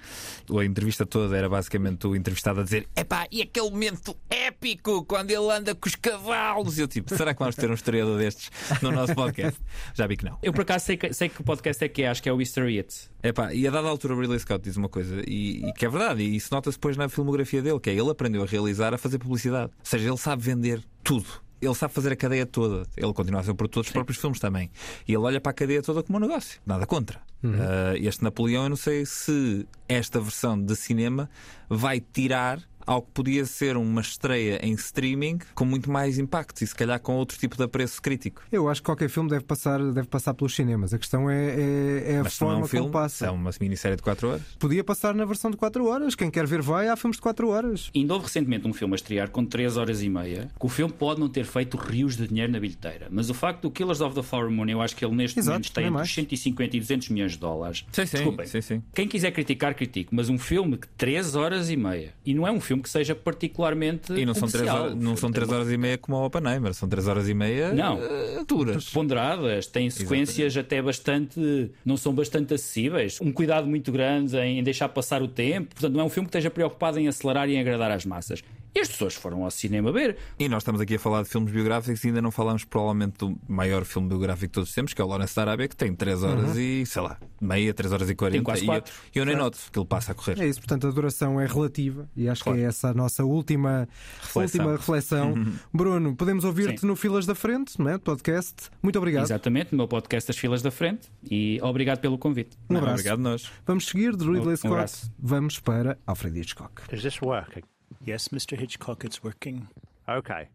[0.58, 5.30] A entrevista toda era basicamente o entrevistado a dizer: Epá, e aquele momento épico quando
[5.30, 6.78] ele anda com os cavalos?
[6.78, 9.60] E eu tipo, será que vamos ter um historiador destes no nosso podcast?
[9.94, 10.38] Já vi que não.
[10.42, 12.40] Eu por acaso sei que, sei que podcast é que é, acho que é o
[12.40, 13.10] History It.
[13.22, 15.88] Epá, e a dada altura o Ridley Scott diz uma coisa e, e que é
[15.88, 18.98] verdade, e isso nota-se depois na filmografia dele, que é ele aprendeu a realizar a
[18.98, 19.72] fazer publicidade.
[19.78, 21.26] Ou seja, ele sabe vender tudo.
[21.60, 22.86] Ele sabe fazer a cadeia toda.
[22.96, 24.70] Ele continua a ser o produtor dos próprios filmes também.
[25.08, 26.60] E ele olha para a cadeia toda como um negócio.
[26.66, 27.18] Nada contra.
[27.42, 31.30] Ah, este Napoleão, eu não sei se esta versão de cinema
[31.68, 36.66] vai tirar ao que podia ser uma estreia em streaming com muito mais impacto e
[36.66, 38.42] se calhar com outro tipo de apreço crítico.
[38.50, 40.94] Eu acho que qualquer filme deve passar, deve passar pelos cinemas.
[40.94, 43.26] A questão é, é, é a Mas é forma um filme, como passa.
[43.26, 44.42] é uma minissérie de 4 horas.
[44.58, 46.14] Podia passar na versão de 4 horas.
[46.14, 47.90] Quem quer ver vai, há filmes de 4 horas.
[47.94, 50.92] Ainda houve recentemente um filme a estrear com 3 horas e meia, que o filme
[50.92, 54.14] pode não ter feito rios de dinheiro na bilheteira, mas o facto do Killers of
[54.14, 56.12] the Flower Moon, eu acho que ele neste Exato, momento tem nem entre mais.
[56.14, 57.84] 150 e 200 milhões de dólares.
[57.92, 58.46] Sim, sim, Desculpem.
[58.46, 58.82] sim, sim.
[58.94, 62.52] Quem quiser criticar, critique, mas um filme que 3 horas e meia, e não é
[62.52, 65.98] um filme que seja particularmente E não são, três horas, não são horas e meia
[65.98, 67.98] como o Oppenheimer, são três horas e meia Não.
[68.02, 68.88] eh, duras.
[68.90, 71.70] ponderadas, têm sequências até bastante.
[71.84, 73.18] não são bastante acessíveis.
[73.20, 75.74] Um cuidado muito grande em deixar passar o tempo.
[75.74, 78.42] Portanto, não é um filme que esteja preocupado em acelerar e em agradar às massas.
[78.76, 80.18] E as pessoas foram ao cinema ver.
[80.38, 83.38] E nós estamos aqui a falar de filmes biográficos e ainda não falamos provavelmente do
[83.48, 85.94] maior filme biográfico de todos os tempos, que é o Lawrence da Arábia, que tem
[85.94, 88.36] 3 horas e, sei lá, meia, 3 horas e 40.
[88.36, 90.38] Tem quase e eu, eu nem noto que ele passa a correr.
[90.38, 92.58] É isso, portanto, a duração é relativa e acho Claro.
[92.58, 93.88] que é essa a nossa última
[94.20, 94.42] Reflexão.
[94.42, 95.34] última reflexão.
[95.72, 97.96] Bruno, podemos ouvir-te no Filas da Frente, não é?
[97.96, 98.68] podcast.
[98.82, 99.24] Muito obrigado.
[99.24, 101.08] Exatamente, no meu podcast Das Filas da Frente.
[101.30, 102.56] E obrigado pelo convite.
[102.68, 102.94] Um Não, abraço.
[103.00, 103.50] obrigado nós.
[103.66, 104.74] Vamos seguir de Ridley Um Scott.
[104.74, 105.10] abraço.
[105.18, 106.82] Vamos para Alfred Hitchcock.
[106.94, 107.62] Is this working?
[108.04, 108.58] Yes, Mr.
[108.58, 109.68] Hitchcock, it's working.
[110.08, 110.48] Okay.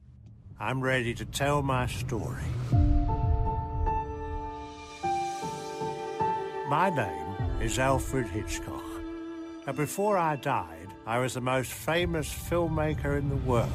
[0.60, 2.44] I'm ready to tell my story.
[6.70, 8.84] My name is Alfred Hitchcock.
[9.68, 13.72] And before I died, I was the most famous filmmaker in the world.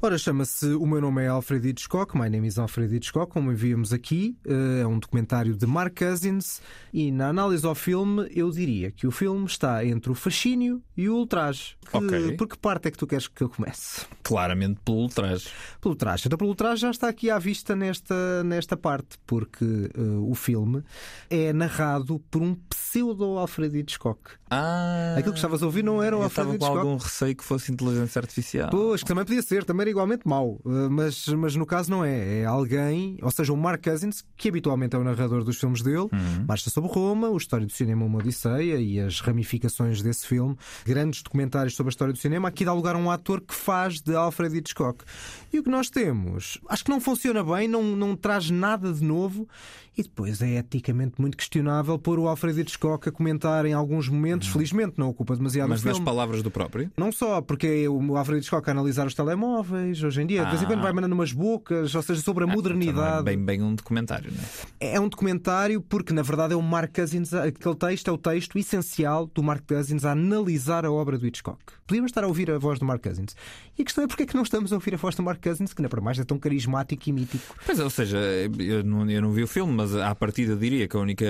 [0.00, 3.92] Ora, chama-se O Meu Nome é Alfred Hitchcock, My Name is Alfred Hitchcock, como víamos
[3.92, 4.36] aqui.
[4.46, 6.62] eh, É um documentário de Mark Cousins.
[6.92, 11.08] E na análise ao filme, eu diria que o filme está entre o fascínio e
[11.08, 11.76] o ultraje.
[11.90, 12.36] Que- Ok.
[12.36, 14.06] Por que parte é que tu queres que eu comece?
[14.22, 15.48] Claramente pelo ultraje.
[15.80, 16.24] Pelo traje.
[16.26, 20.82] Então, pelo traje já está aqui à vista nesta, nesta parte, porque eh, o filme
[21.28, 24.20] é narrado por um pseudo Alfred Hitchcock.
[24.50, 26.78] Ah, Aquilo que estavas a ouvir não era o Alfred estava com Hitchcock.
[26.88, 28.70] algum receio que fosse inteligência artificial.
[28.70, 32.04] Pois, que também podia ser, também era igualmente mau, eh, mas, mas no caso não
[32.04, 32.40] é.
[32.40, 36.08] É alguém, ou seja, o Mark Cousins, que habitualmente é o narrador dos filmes dele,
[36.46, 41.22] Marcha sobre Roma, o História do Cinema, uma Odisseia e as ramificações desse filme, grandes
[41.22, 42.48] documentários sobre a história do cinema.
[42.48, 45.04] Aqui dá lugar a um ator que faz de Alfred Hitchcock.
[45.52, 49.02] E o que nós temos, acho que não funciona bem, não, não traz nada de
[49.02, 49.48] novo.
[49.96, 54.46] E depois é eticamente muito questionável pôr o Alfred Hitchcock a comentar em alguns momentos,
[54.46, 56.88] felizmente não ocupa demasiado Mas nas palavras do próprio.
[56.96, 60.50] Não só, porque é o Alfred Hitchcock a analisar os telemóveis hoje em dia, de
[60.50, 63.20] vez em quando vai mandando umas bocas, ou seja, sobre a Então não modernidade.
[63.20, 64.38] é bem, bem um documentário, não
[64.80, 64.94] é?
[64.94, 68.58] É um documentário porque, na verdade, é o Mark Cousins, aquele texto é o texto
[68.58, 71.58] essencial do Mark Cousins a analisar a obra do Hitchcock.
[71.86, 73.34] Podíamos estar a ouvir a voz do Mark Cousins.
[73.78, 75.42] E a questão é porque é que não estamos a ouvir a voz do Mark
[75.42, 77.54] Cousins, que, ainda para mais, é tão carismático e mítico.
[77.64, 78.18] Pois é, ou seja,
[78.58, 81.26] eu não, eu não vi o filme, mas à partida diria que a única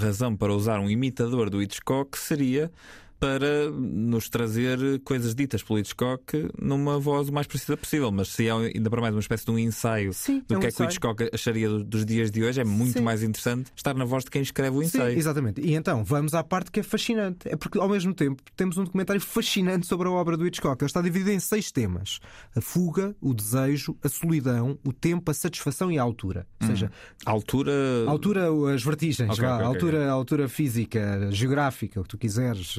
[0.00, 2.70] razão para usar um imitador do Hitchcock seria
[3.20, 8.10] para nos trazer coisas ditas pelo Hitchcock numa voz o mais precisa possível.
[8.12, 10.60] Mas se é ainda para mais uma espécie de um ensaio Sim, do é um
[10.60, 10.84] que é que o.
[10.84, 13.00] Hitchcock acharia do- dos dias de hoje, é muito Sim.
[13.04, 15.18] mais interessante estar na voz de quem escreve o Sim, ensaio.
[15.18, 15.60] exatamente.
[15.60, 17.48] E então, vamos à parte que é fascinante.
[17.48, 20.80] É porque, ao mesmo tempo, temos um documentário fascinante sobre a obra do Hitchcock.
[20.82, 22.20] Ele está dividido em seis temas:
[22.54, 26.46] a fuga, o desejo, a solidão, o tempo, a satisfação e a altura.
[26.60, 26.90] Ou seja,
[27.26, 27.72] A altura.
[28.06, 32.02] a altura, as vertigens, Ok, vá, ok, a, ok, altura, a altura física, geográfica, o
[32.04, 32.78] que tu quiseres.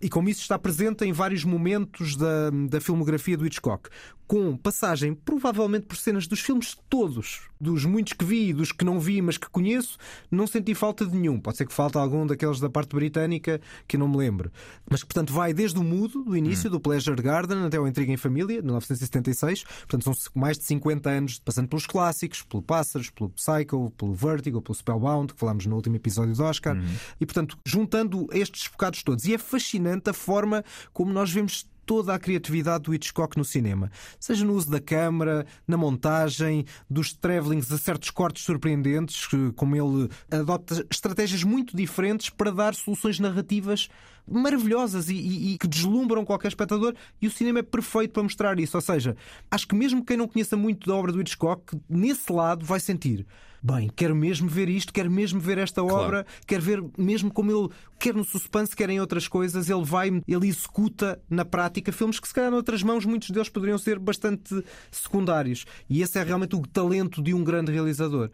[0.00, 3.88] E como isso está presente em vários momentos da, da filmografia do Hitchcock,
[4.26, 8.84] com passagem provavelmente por cenas dos filmes todos, dos muitos que vi e dos que
[8.84, 9.96] não vi, mas que conheço,
[10.30, 11.38] não senti falta de nenhum.
[11.38, 14.50] Pode ser que falte algum daqueles da parte britânica que não me lembro.
[14.90, 18.12] Mas que, portanto, vai desde o mudo, do início, do Pleasure Garden, até o Intriga
[18.12, 19.62] em Família, de 1976.
[19.62, 24.60] Portanto, são mais de 50 anos, passando pelos clássicos, pelo Pássaros, pelo Psycho, pelo Vertigo,
[24.60, 26.76] pelo Spellbound, que falámos no último episódio do Oscar.
[27.20, 29.24] E, portanto, juntando estes bocados todos.
[29.24, 33.90] E é fascinante a forma como nós vemos toda a criatividade do Hitchcock no cinema.
[34.18, 40.08] Seja no uso da câmara, na montagem, dos travelings a certos cortes surpreendentes, como ele
[40.28, 43.88] adota estratégias muito diferentes para dar soluções narrativas
[44.28, 46.92] maravilhosas e, e- e que deslumbram qualquer espectador
[47.22, 48.76] e o cinema é perfeito para mostrar isso.
[48.76, 49.16] Ou seja,
[49.48, 53.24] acho que mesmo quem não conheça muito da obra do Hitchcock, nesse lado vai sentir
[53.62, 57.68] bem, quero mesmo ver isto, quero mesmo ver esta obra, quero ver mesmo como ele,
[57.98, 62.28] quer no suspense, quer em outras coisas, ele vai, ele executa na prática filmes que
[62.28, 65.64] se calhar noutras mãos muitos deles poderiam ser bastante secundários.
[65.88, 68.30] E esse é realmente o talento de um grande realizador.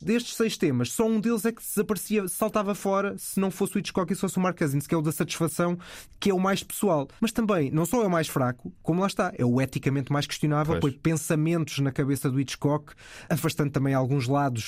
[0.00, 3.78] Destes seis temas, só um deles é que desaparecia, saltava fora se não fosse o
[3.80, 5.76] Hitchcock e se fosse o Mark Cousins, que é o da satisfação,
[6.20, 7.08] que é o mais pessoal.
[7.20, 10.26] Mas também, não só é o mais fraco, como lá está, é o eticamente mais
[10.26, 10.94] questionável, Pois.
[10.94, 12.92] põe pensamentos na cabeça do Hitchcock,
[13.28, 14.67] afastando também alguns lados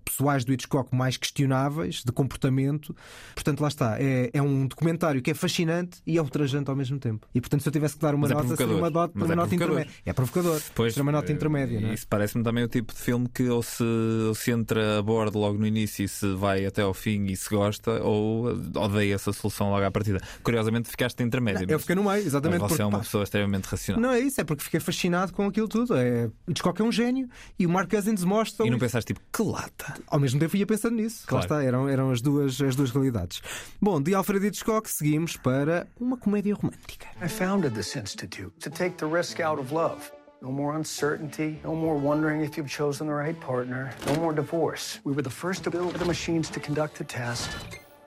[0.03, 2.95] pessoais do Hitchcock mais questionáveis, de comportamento.
[3.35, 3.97] Portanto, lá está.
[3.99, 7.27] É, é um documentário que é fascinante e é ultrajante ao mesmo tempo.
[7.33, 8.81] E, portanto, se eu tivesse que dar uma Mas é nota, seria provocador.
[8.81, 9.75] uma, nota, Mas uma é nota provocador.
[9.81, 10.01] intermédia.
[10.05, 10.61] É provocador.
[10.75, 11.93] Pois, Seria uma nota eh, intermédia, não é?
[11.93, 15.37] Isso parece-me também o tipo de filme que ou se, ou se entra a bordo
[15.39, 19.31] logo no início e se vai até ao fim e se gosta, ou odeia essa
[19.33, 20.19] solução logo à partida.
[20.43, 21.63] Curiosamente ficaste intermédio.
[21.63, 22.59] Eu mas- fiquei no meio, exatamente.
[22.61, 24.01] você porque, é uma pá, pessoa extremamente racional.
[24.01, 25.95] Não é isso, é porque fiquei fascinado com aquilo tudo.
[25.95, 26.29] É...
[26.47, 28.65] Hitchcock é um gênio e o Mark Cousins mostra.
[28.65, 29.90] E não pensaste tipo, que lata.
[30.07, 31.25] Ao mesmo tempo ia pensando nisso.
[31.27, 31.47] Claro.
[31.49, 33.41] Lá está, eram, eram as, duas, as duas realidades.
[33.81, 37.07] Bom, de Alfred Hitchcock seguimos para uma comédia romântica.
[37.21, 40.11] I founded this institute to take the risk out of love.
[40.41, 44.99] No more uncertainty, no more wondering if you've chosen the right partner, no more divorce.
[45.03, 47.49] We were the first to build the machines to conduct the test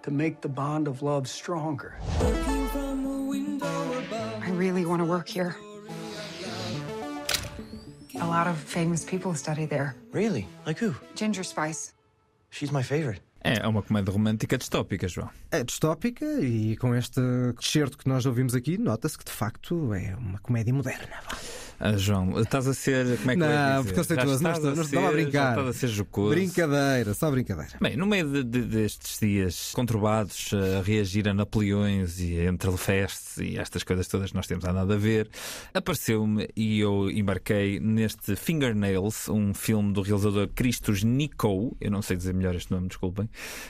[0.02, 1.96] to make the bond of love stronger.
[4.42, 5.54] I really want to work here.
[8.20, 9.94] A lot of famous people study there.
[10.12, 10.46] Really?
[10.66, 10.94] Like who?
[11.14, 11.92] Ginger Spice.
[12.50, 13.20] She's my favorite.
[13.42, 15.28] É uma comédia romântica distópica, João.
[15.50, 17.20] É distópica e com este
[17.60, 21.16] excerto que nós ouvimos aqui, nota-se que de facto é uma comédia moderna.
[21.80, 23.18] Ah, João, estás a ser.
[23.18, 23.92] Como é que eu ia Não, dizer?
[23.94, 25.50] preconceituoso, não estás não ser- estava a brincar.
[25.50, 26.30] Estás a ser jocoso.
[26.30, 27.72] Brincadeira, só brincadeira.
[27.80, 32.70] Bem, no meio de- de- destes dias conturbados a reagir a Napoleões e a entre
[32.76, 35.28] festes e estas coisas todas que nós temos andado a ver,
[35.72, 42.16] apareceu-me e eu embarquei neste Fingernails, um filme do realizador Christos Nico, eu não sei
[42.16, 43.28] dizer melhor este nome, desculpem,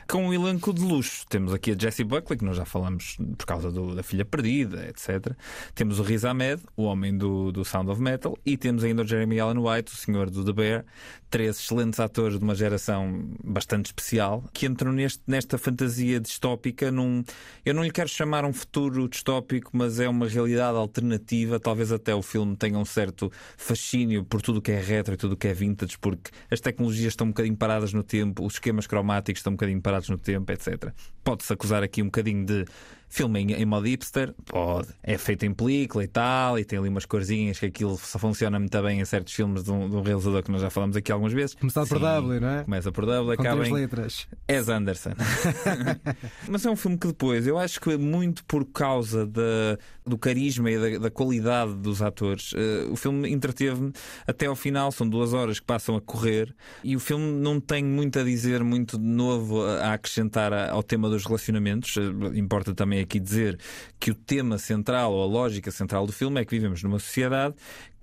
[0.09, 1.25] com um elenco de luxo.
[1.29, 4.87] Temos aqui a Jessie Buckley, que nós já falamos por causa do- da filha perdida,
[4.89, 5.33] etc.
[5.75, 9.07] Temos o Riz Ahmed, o homem do, do Sound of Metal, e temos ainda o
[9.07, 10.85] Jeremy Allen White, o senhor do The Bear,
[11.31, 17.25] três excelentes atores de uma geração bastante especial que entram neste, nesta fantasia distópica num.
[17.65, 21.59] Eu não lhe quero chamar um futuro distópico, mas é uma realidade alternativa.
[21.59, 25.17] Talvez até o filme tenha um certo fascínio por tudo o que é retro e
[25.17, 28.55] tudo o que é vintage, porque as tecnologias estão um bocadinho paradas no tempo, os
[28.55, 30.93] esquemas cromáticos estão um bocadinho parados no tempo, etc.
[31.25, 32.65] Pode-se acusar aqui um bocadinho de
[33.15, 34.35] filme em, em modo hipster?
[34.45, 34.89] Pode.
[35.03, 38.59] É feito em película e tal, e tem ali umas corzinhas que aquilo só funciona
[38.59, 41.13] muito bem em certos filmes de um, de um realizador que nós já falamos aqui
[41.13, 41.55] algumas vezes.
[41.55, 42.65] Começado por W, não é?
[42.65, 44.27] Começa por W, Com acaba em letras.
[44.51, 45.13] Wes Anderson.
[46.49, 50.71] Mas é um filme que depois, eu acho que muito por causa da, do carisma
[50.71, 53.93] e da, da qualidade dos atores, eh, o filme entreteve-me
[54.27, 54.93] até ao final.
[54.93, 58.63] São duas horas que passam a correr e o filme não tem muito a dizer,
[58.63, 61.97] muito de novo a, acrescentar ao tema dos relacionamentos.
[61.97, 63.59] Eh, Importa também aqui dizer
[63.99, 67.55] que o tema central ou a lógica central do filme é que vivemos numa sociedade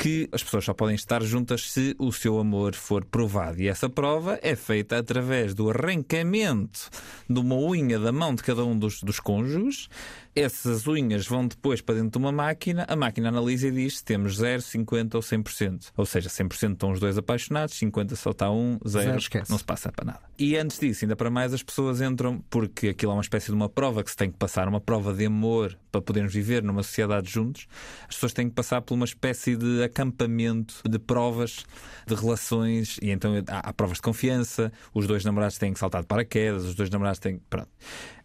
[0.01, 3.61] que as pessoas só podem estar juntas se o seu amor for provado.
[3.61, 6.89] E essa prova é feita através do arrancamento
[7.29, 9.89] de uma unha da mão de cada um dos, dos cônjuges.
[10.35, 14.03] Essas unhas vão depois para dentro de uma máquina, a máquina analisa e diz se
[14.03, 15.91] temos 0, 50 ou 100%.
[15.95, 19.91] Ou seja, 100% estão os dois apaixonados, 50 só está um, 0, não se passa
[19.91, 20.21] para nada.
[20.39, 23.53] E antes disso, ainda para mais, as pessoas entram, porque aquilo é uma espécie de
[23.53, 26.81] uma prova que se tem que passar, uma prova de amor para podermos viver numa
[26.81, 27.67] sociedade juntos.
[28.07, 31.65] As pessoas têm que passar por uma espécie de acampamento de provas,
[32.07, 36.01] de relações, e então há, há provas de confiança, os dois namorados têm que saltar
[36.01, 37.39] de paraquedas, os dois namorados têm.
[37.49, 37.69] Pronto.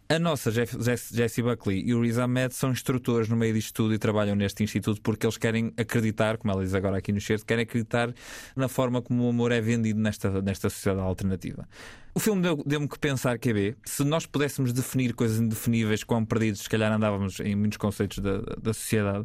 [0.09, 3.97] A nossa Jessie Buckley e o Riz Ahmed são instrutores no meio disto tudo e
[3.97, 7.63] trabalham neste instituto porque eles querem acreditar, como ela diz agora aqui no cheiro, querem
[7.63, 8.13] acreditar
[8.55, 11.67] na forma como o amor é vendido nesta, nesta sociedade alternativa.
[12.17, 16.67] O filme deu-me que pensar, QB, se nós pudéssemos definir coisas indefiníveis, quão perdidos, se
[16.67, 19.23] calhar andávamos em muitos conceitos da, da sociedade.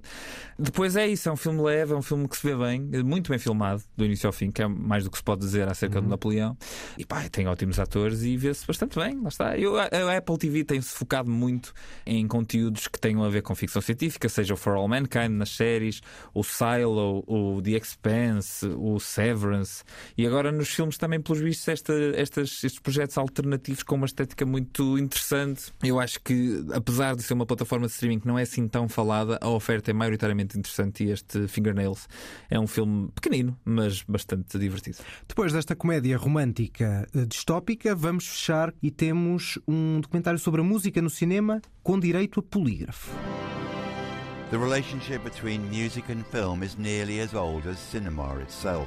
[0.59, 3.31] Depois é isso, é um filme leve, é um filme que se vê bem, muito
[3.31, 6.01] bem filmado, do início ao fim, que é mais do que se pode dizer acerca
[6.01, 6.05] uhum.
[6.05, 6.55] do Napoleão.
[6.99, 9.57] E pá, tem ótimos atores e vê-se bastante bem, lá está.
[9.57, 11.73] Eu, a, a Apple TV tem-se focado muito
[12.05, 15.49] em conteúdos que tenham a ver com ficção científica, seja o For All Mankind nas
[15.49, 16.03] séries,
[16.35, 19.83] o Silo, o The Expanse, o Severance,
[20.15, 24.45] e agora nos filmes também, pelos vistos, esta, estas, estes projetos alternativos com uma estética
[24.45, 25.73] muito interessante.
[25.83, 28.89] Eu acho que, apesar de ser uma plataforma de streaming que não é assim tão
[28.89, 32.09] falada, a oferta é maioritariamente interessante e este Fingernails
[32.51, 34.99] é um filme pequenino, mas bastante divertido.
[35.27, 41.01] Depois desta comédia romântica eh, distópica, vamos fechar e temos um documentário sobre a música
[41.01, 43.11] no cinema com direito a polígrafo.
[44.51, 48.87] The relationship between music and film is nearly as old as cinema itself.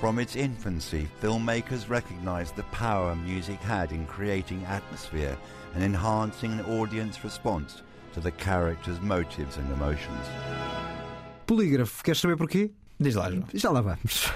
[0.00, 5.36] From its infancy, filmmakers recognized the power music had in creating atmosphere
[5.74, 7.82] and enhancing an audience response
[8.14, 10.26] to the characters' motives and emotions.
[11.46, 12.70] Polígrafo, queres saber porquê?
[12.98, 13.44] Diz lá, João.
[13.52, 14.32] Já lá vamos.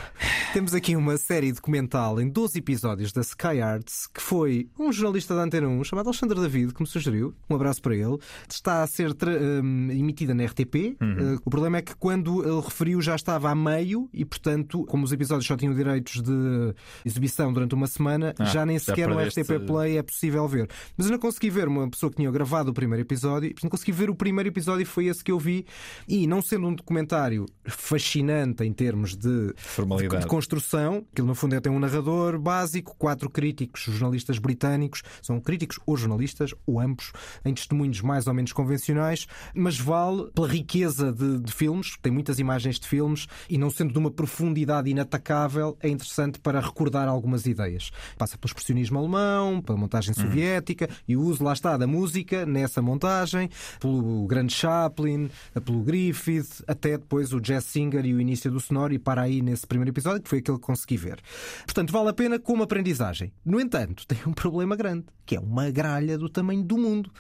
[0.54, 5.34] Temos aqui uma série documental em 12 episódios da Sky Arts que foi um jornalista
[5.34, 7.34] da Antena 1 chamado Alexandre David que me sugeriu.
[7.50, 8.16] Um abraço para ele.
[8.48, 10.96] Está a ser um, emitida na RTP.
[11.00, 11.34] Uhum.
[11.34, 15.02] Uh, o problema é que quando ele referiu já estava a meio e, portanto, como
[15.02, 16.72] os episódios só tinham direitos de
[17.04, 20.68] exibição durante uma semana, ah, já nem sequer no RTP Play é possível ver.
[20.96, 23.90] Mas eu não consegui ver uma pessoa que tinha gravado o primeiro episódio, não consegui
[23.90, 25.66] ver o primeiro episódio e foi esse que eu vi.
[26.06, 30.14] E não sendo um documentário fascinante em termos de, Formalidade.
[30.14, 31.04] de, de construção.
[31.10, 35.96] Aquilo, no fundo, é tem um narrador básico, quatro críticos, jornalistas britânicos, são críticos ou
[35.96, 37.12] jornalistas, ou ambos,
[37.44, 42.38] em testemunhos mais ou menos convencionais, mas vale pela riqueza de, de filmes, tem muitas
[42.38, 47.46] imagens de filmes, e não sendo de uma profundidade inatacável, é interessante para recordar algumas
[47.46, 47.90] ideias.
[48.18, 50.22] Passa pelo expressionismo alemão, pela montagem uhum.
[50.22, 50.96] soviética, uhum.
[51.08, 53.48] e o uso, lá está, da música nessa montagem,
[53.80, 55.30] pelo grande Chaplin,
[55.64, 59.40] pelo Griffith, até depois o Jazz Singer e o início do sonoro, e para aí
[59.40, 61.20] nesse primeiro episódio, que foi aquele que consegui ver.
[61.64, 63.32] Portanto, vale a pena como aprendizagem.
[63.44, 67.10] No entanto, tem um problema grande, que é uma gralha do tamanho do mundo.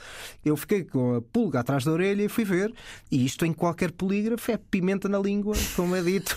[0.44, 2.72] Eu fiquei com a pulga atrás da orelha e fui ver,
[3.10, 6.36] e isto em qualquer polígrafo é pimenta na língua, como é dito.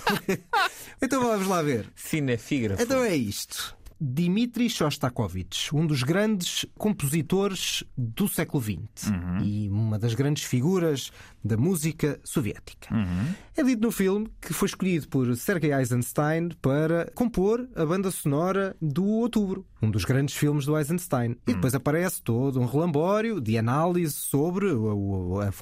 [1.01, 1.91] então vamos lá ver.
[1.95, 2.82] Cinefígrafo.
[2.82, 3.76] Então é isto.
[3.99, 9.43] Dmitri Shostakovich, um dos grandes compositores do século XX uhum.
[9.43, 11.11] e uma das grandes figuras
[11.43, 12.93] da música soviética.
[12.93, 13.33] Uhum.
[13.55, 18.75] É dito no filme que foi escolhido por Sergei Eisenstein para compor a banda sonora
[18.81, 21.35] do Outubro, um dos grandes filmes do Eisenstein.
[21.47, 21.77] E depois uhum.
[21.77, 24.67] aparece todo um relambório de análise sobre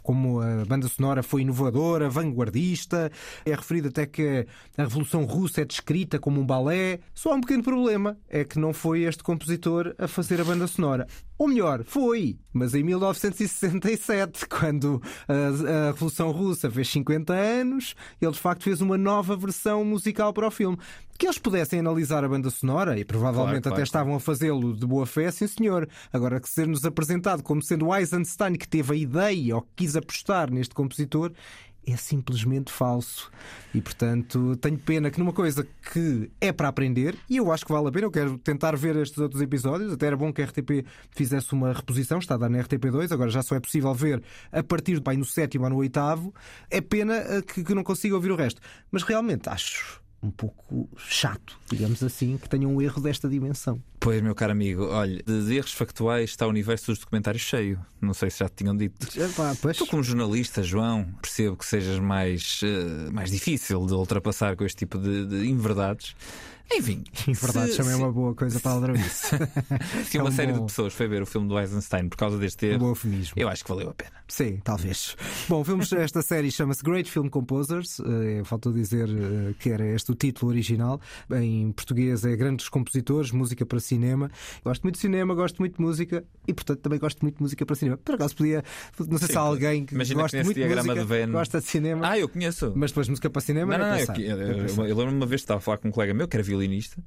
[0.04, 3.12] como a banda sonora foi inovadora, vanguardista.
[3.46, 4.46] É referido até que
[4.78, 7.00] a Revolução Russa é descrita como um balé.
[7.14, 10.68] Só há um pequeno problema: é que não foi este compositor a fazer a banda
[10.68, 11.08] sonora.
[11.38, 18.32] Ou melhor, foi, mas em 1967, quando a, a, Revolução Russa fez 50 anos, ele
[18.32, 20.78] de facto fez uma nova versão musical para o filme.
[21.18, 24.76] Que eles pudessem analisar a banda sonora, e provavelmente claro, até claro, estavam a fazê-lo
[24.76, 25.88] de boa fé, sim senhor.
[26.12, 30.52] Agora que ser-nos apresentado como sendo Eisenstein que teve a ideia ou que quis apostar
[30.52, 31.32] neste compositor,
[31.88, 33.32] é simplesmente falso.
[33.74, 37.72] E portanto, tenho pena que numa coisa que é para aprender, e eu acho que
[37.72, 39.94] vale a pena, eu quero tentar ver estes outros episódios.
[39.94, 43.30] Até era bom que a RTP fizesse uma reposição, está a dar na RTP2, agora
[43.30, 44.22] já só é possível ver
[44.52, 46.34] a partir do no sétimo ou no oitavo.
[46.70, 48.62] É pena eh, que, que não consiga ouvir o resto.
[48.92, 53.82] Mas realmente acho um pouco chato, digamos assim, que tenha um erro desta dimensão.
[54.00, 57.80] Pois, meu caro amigo, olha, de erros factuais está o universo dos documentários cheio.
[58.02, 59.08] Não sei se já te tinham dito.
[59.20, 59.78] Epá, pois.
[59.78, 64.78] Tu, como jornalista, João, percebo que sejas mais, uh, mais difícil de ultrapassar com este
[64.78, 66.16] tipo de, de inverdades.
[66.74, 69.28] Enfim, Em verdade, se- também é uma boa coisa para aldrabice.
[70.10, 72.18] Se É uma um série bom- de pessoas foi ver o filme do Eisenstein por
[72.18, 73.34] causa deste Um erro, bom eufemismo.
[73.38, 74.12] eu acho que valeu a pena.
[74.28, 75.16] Sim, talvez.
[75.48, 78.00] Bom, filmes esta série chama-se Great Film Composers.
[78.00, 81.00] Eh, faltou dizer eh, que era este o título original.
[81.32, 84.32] Em português é Grandes Compositores, Música para Cinema.
[84.64, 87.64] Gosto muito de cinema, gosto muito de música e, portanto, também gosto muito de música
[87.66, 87.98] para cinema.
[87.98, 88.64] Por acaso podia.
[89.08, 91.60] Não sei Sim, se há alguém que imagina gosta muito de música, de Venn- gosta
[91.62, 92.10] de cinema.
[92.10, 92.74] Ah, eu conheço.
[92.76, 94.20] Mas depois música para cinema Não, é não, não, eu, pensar.
[94.20, 94.82] eu, É eu, pensar.
[94.90, 97.04] eu lembro-me uma vez que estava a falar com um colega meu que era violinista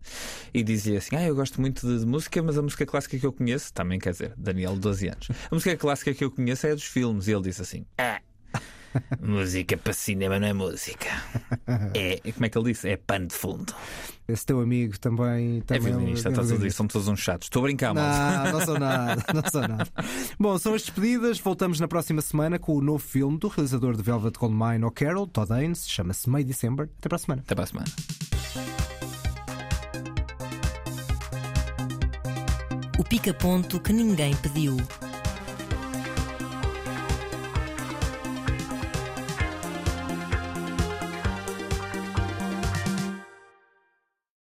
[0.53, 3.27] e dizia assim: Ah, eu gosto muito de, de música, mas a música clássica que
[3.27, 6.67] eu conheço, também quer dizer, Daniel, de 12 anos, a música clássica que eu conheço
[6.67, 7.29] é a dos filmes.
[7.29, 8.21] E ele disse assim: Ah,
[9.21, 11.09] música para cinema não é música.
[11.95, 12.89] É, como é que ele disse?
[12.89, 13.75] É pano de fundo.
[14.27, 15.59] Esse teu amigo também.
[15.59, 17.47] É também violinista, é estás a dizer, são todos uns chatos.
[17.47, 17.95] Estou a brincar.
[17.95, 19.87] Não, não sou nada, não sou nada.
[20.39, 21.39] Bom, são as despedidas.
[21.39, 25.53] Voltamos na próxima semana com o novo filme do realizador de Velvet Goldmine, O'Carroll, Todd
[25.53, 26.89] Haynes, chama-se May December.
[26.99, 27.43] Até para a semana.
[27.45, 28.88] Até para a semana.
[33.09, 34.77] Pica-ponto que ninguém pediu.